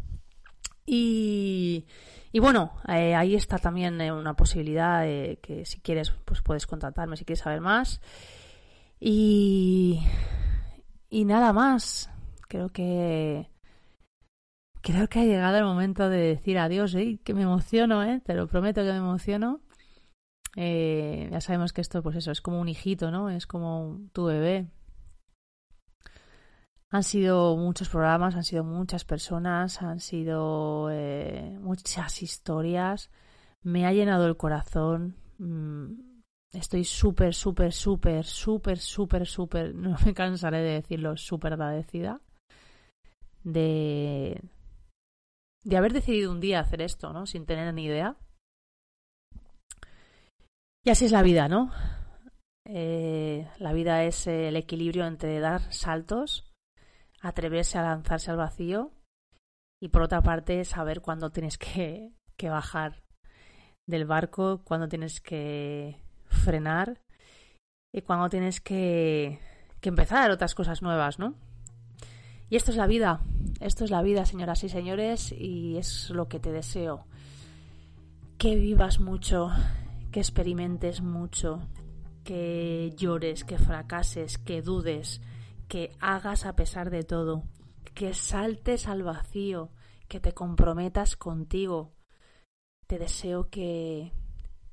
Y, 0.85 1.85
y 2.31 2.39
bueno, 2.39 2.73
eh, 2.87 3.15
ahí 3.15 3.35
está 3.35 3.57
también 3.57 4.01
una 4.01 4.35
posibilidad 4.35 5.03
que 5.03 5.63
si 5.65 5.79
quieres, 5.79 6.11
pues 6.25 6.41
puedes 6.41 6.67
contratarme 6.67 7.17
si 7.17 7.25
quieres 7.25 7.43
saber 7.43 7.61
más. 7.61 8.01
Y, 8.99 10.01
y 11.09 11.25
nada 11.25 11.53
más. 11.53 12.09
Creo 12.47 12.67
que 12.67 13.50
creo 14.81 15.07
que 15.07 15.19
ha 15.19 15.25
llegado 15.25 15.57
el 15.57 15.63
momento 15.63 16.09
de 16.09 16.17
decir 16.17 16.57
adiós, 16.57 16.95
¿eh? 16.95 17.19
que 17.23 17.33
me 17.33 17.43
emociono, 17.43 18.03
¿eh? 18.03 18.21
te 18.25 18.33
lo 18.33 18.47
prometo 18.47 18.81
que 18.81 18.91
me 18.91 18.97
emociono. 18.97 19.61
Eh, 20.55 21.29
ya 21.31 21.39
sabemos 21.41 21.71
que 21.73 21.81
esto, 21.81 22.03
pues 22.03 22.17
eso, 22.17 22.31
es 22.31 22.41
como 22.41 22.59
un 22.59 22.67
hijito, 22.67 23.11
¿no? 23.11 23.29
Es 23.29 23.47
como 23.47 23.99
tu 24.13 24.25
bebé. 24.25 24.67
Han 26.89 27.03
sido 27.03 27.55
muchos 27.55 27.87
programas, 27.87 28.35
han 28.35 28.43
sido 28.43 28.65
muchas 28.65 29.05
personas, 29.05 29.81
han 29.81 30.01
sido 30.01 30.89
eh, 30.91 31.57
muchas 31.61 32.21
historias. 32.21 33.09
Me 33.63 33.85
ha 33.85 33.93
llenado 33.93 34.27
el 34.27 34.35
corazón. 34.35 35.15
Mm, 35.37 36.21
estoy 36.51 36.83
súper, 36.83 37.33
súper, 37.33 37.71
súper, 37.71 38.25
súper, 38.25 38.77
súper, 38.77 39.25
súper, 39.25 39.75
no 39.75 39.95
me 40.05 40.13
cansaré 40.13 40.59
de 40.59 40.73
decirlo, 40.73 41.15
súper 41.15 41.53
agradecida 41.53 42.19
de, 43.43 44.41
de 45.63 45.77
haber 45.77 45.93
decidido 45.93 46.31
un 46.31 46.39
día 46.39 46.59
hacer 46.59 46.81
esto, 46.81 47.13
¿no? 47.13 47.25
Sin 47.25 47.45
tener 47.45 47.73
ni 47.73 47.85
idea. 47.85 48.15
Y 50.83 50.89
así 50.89 51.05
es 51.05 51.11
la 51.11 51.21
vida, 51.21 51.47
¿no? 51.47 51.71
Eh, 52.65 53.47
la 53.57 53.73
vida 53.73 54.03
es 54.03 54.27
el 54.27 54.55
equilibrio 54.55 55.05
entre 55.05 55.39
dar 55.39 55.71
saltos, 55.73 56.51
atreverse 57.21 57.77
a 57.77 57.83
lanzarse 57.83 58.31
al 58.31 58.37
vacío 58.37 58.91
y 59.81 59.89
por 59.89 60.03
otra 60.03 60.21
parte 60.21 60.63
saber 60.65 61.01
cuándo 61.01 61.31
tienes 61.31 61.57
que, 61.57 62.11
bajar 62.41 63.03
del 63.87 64.05
barco, 64.05 64.63
cuando 64.63 64.87
tienes 64.87 65.21
que 65.21 66.01
frenar 66.25 67.01
y 67.93 68.01
cuando 68.01 68.29
tienes 68.29 68.61
que, 68.61 69.39
que 69.79 69.89
empezar 69.89 70.31
otras 70.31 70.55
cosas 70.55 70.81
nuevas, 70.81 71.19
¿no? 71.19 71.35
Y 72.51 72.57
esto 72.57 72.71
es 72.71 72.77
la 72.77 72.85
vida, 72.85 73.21
esto 73.61 73.85
es 73.85 73.91
la 73.91 74.01
vida, 74.01 74.25
señoras 74.25 74.65
y 74.65 74.69
señores, 74.69 75.31
y 75.31 75.77
es 75.77 76.09
lo 76.09 76.27
que 76.27 76.41
te 76.41 76.51
deseo. 76.51 77.05
Que 78.37 78.57
vivas 78.57 78.99
mucho, 78.99 79.51
que 80.11 80.19
experimentes 80.19 81.01
mucho, 81.01 81.61
que 82.25 82.93
llores, 82.97 83.45
que 83.45 83.57
fracases, 83.57 84.37
que 84.37 84.61
dudes, 84.61 85.21
que 85.69 85.95
hagas 86.01 86.45
a 86.45 86.57
pesar 86.57 86.89
de 86.89 87.05
todo, 87.05 87.43
que 87.93 88.13
saltes 88.13 88.89
al 88.89 89.03
vacío, 89.03 89.69
que 90.09 90.19
te 90.19 90.33
comprometas 90.33 91.15
contigo. 91.15 91.93
Te 92.85 92.99
deseo 92.99 93.49
que, 93.49 94.11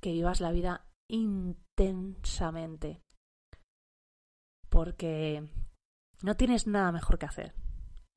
que 0.01 0.11
vivas 0.11 0.41
la 0.41 0.51
vida 0.51 0.85
intensamente, 1.07 3.05
porque 4.69 5.49
no 6.25 6.35
tienes 6.37 6.67
nada 6.67 6.91
mejor 6.91 7.21
que 7.21 7.27
hacer, 7.27 7.55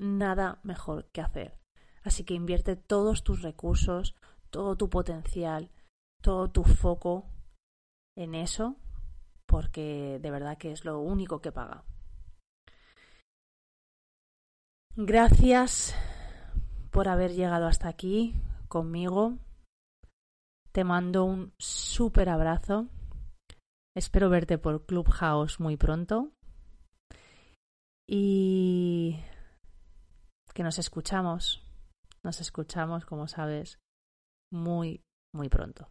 nada 0.01 0.59
mejor 0.63 1.05
que 1.11 1.21
hacer. 1.21 1.57
Así 2.03 2.23
que 2.23 2.33
invierte 2.33 2.75
todos 2.75 3.23
tus 3.23 3.41
recursos, 3.41 4.15
todo 4.49 4.75
tu 4.75 4.89
potencial, 4.89 5.69
todo 6.21 6.49
tu 6.49 6.63
foco 6.63 7.29
en 8.17 8.35
eso, 8.35 8.75
porque 9.45 10.19
de 10.21 10.31
verdad 10.31 10.57
que 10.57 10.71
es 10.71 10.83
lo 10.83 10.99
único 10.99 11.39
que 11.39 11.51
paga. 11.51 11.83
Gracias 14.95 15.95
por 16.89 17.07
haber 17.07 17.33
llegado 17.33 17.67
hasta 17.67 17.87
aquí 17.87 18.35
conmigo. 18.67 19.37
Te 20.71 20.83
mando 20.83 21.23
un 21.23 21.53
súper 21.59 22.29
abrazo. 22.29 22.87
Espero 23.95 24.29
verte 24.29 24.57
por 24.57 24.85
Clubhouse 24.85 25.59
muy 25.59 25.77
pronto. 25.77 26.31
Y 28.07 29.10
que 30.61 30.65
nos 30.65 30.77
escuchamos. 30.77 31.65
Nos 32.21 32.39
escuchamos, 32.39 33.03
como 33.07 33.27
sabes, 33.27 33.79
muy, 34.51 35.01
muy 35.33 35.49
pronto. 35.49 35.89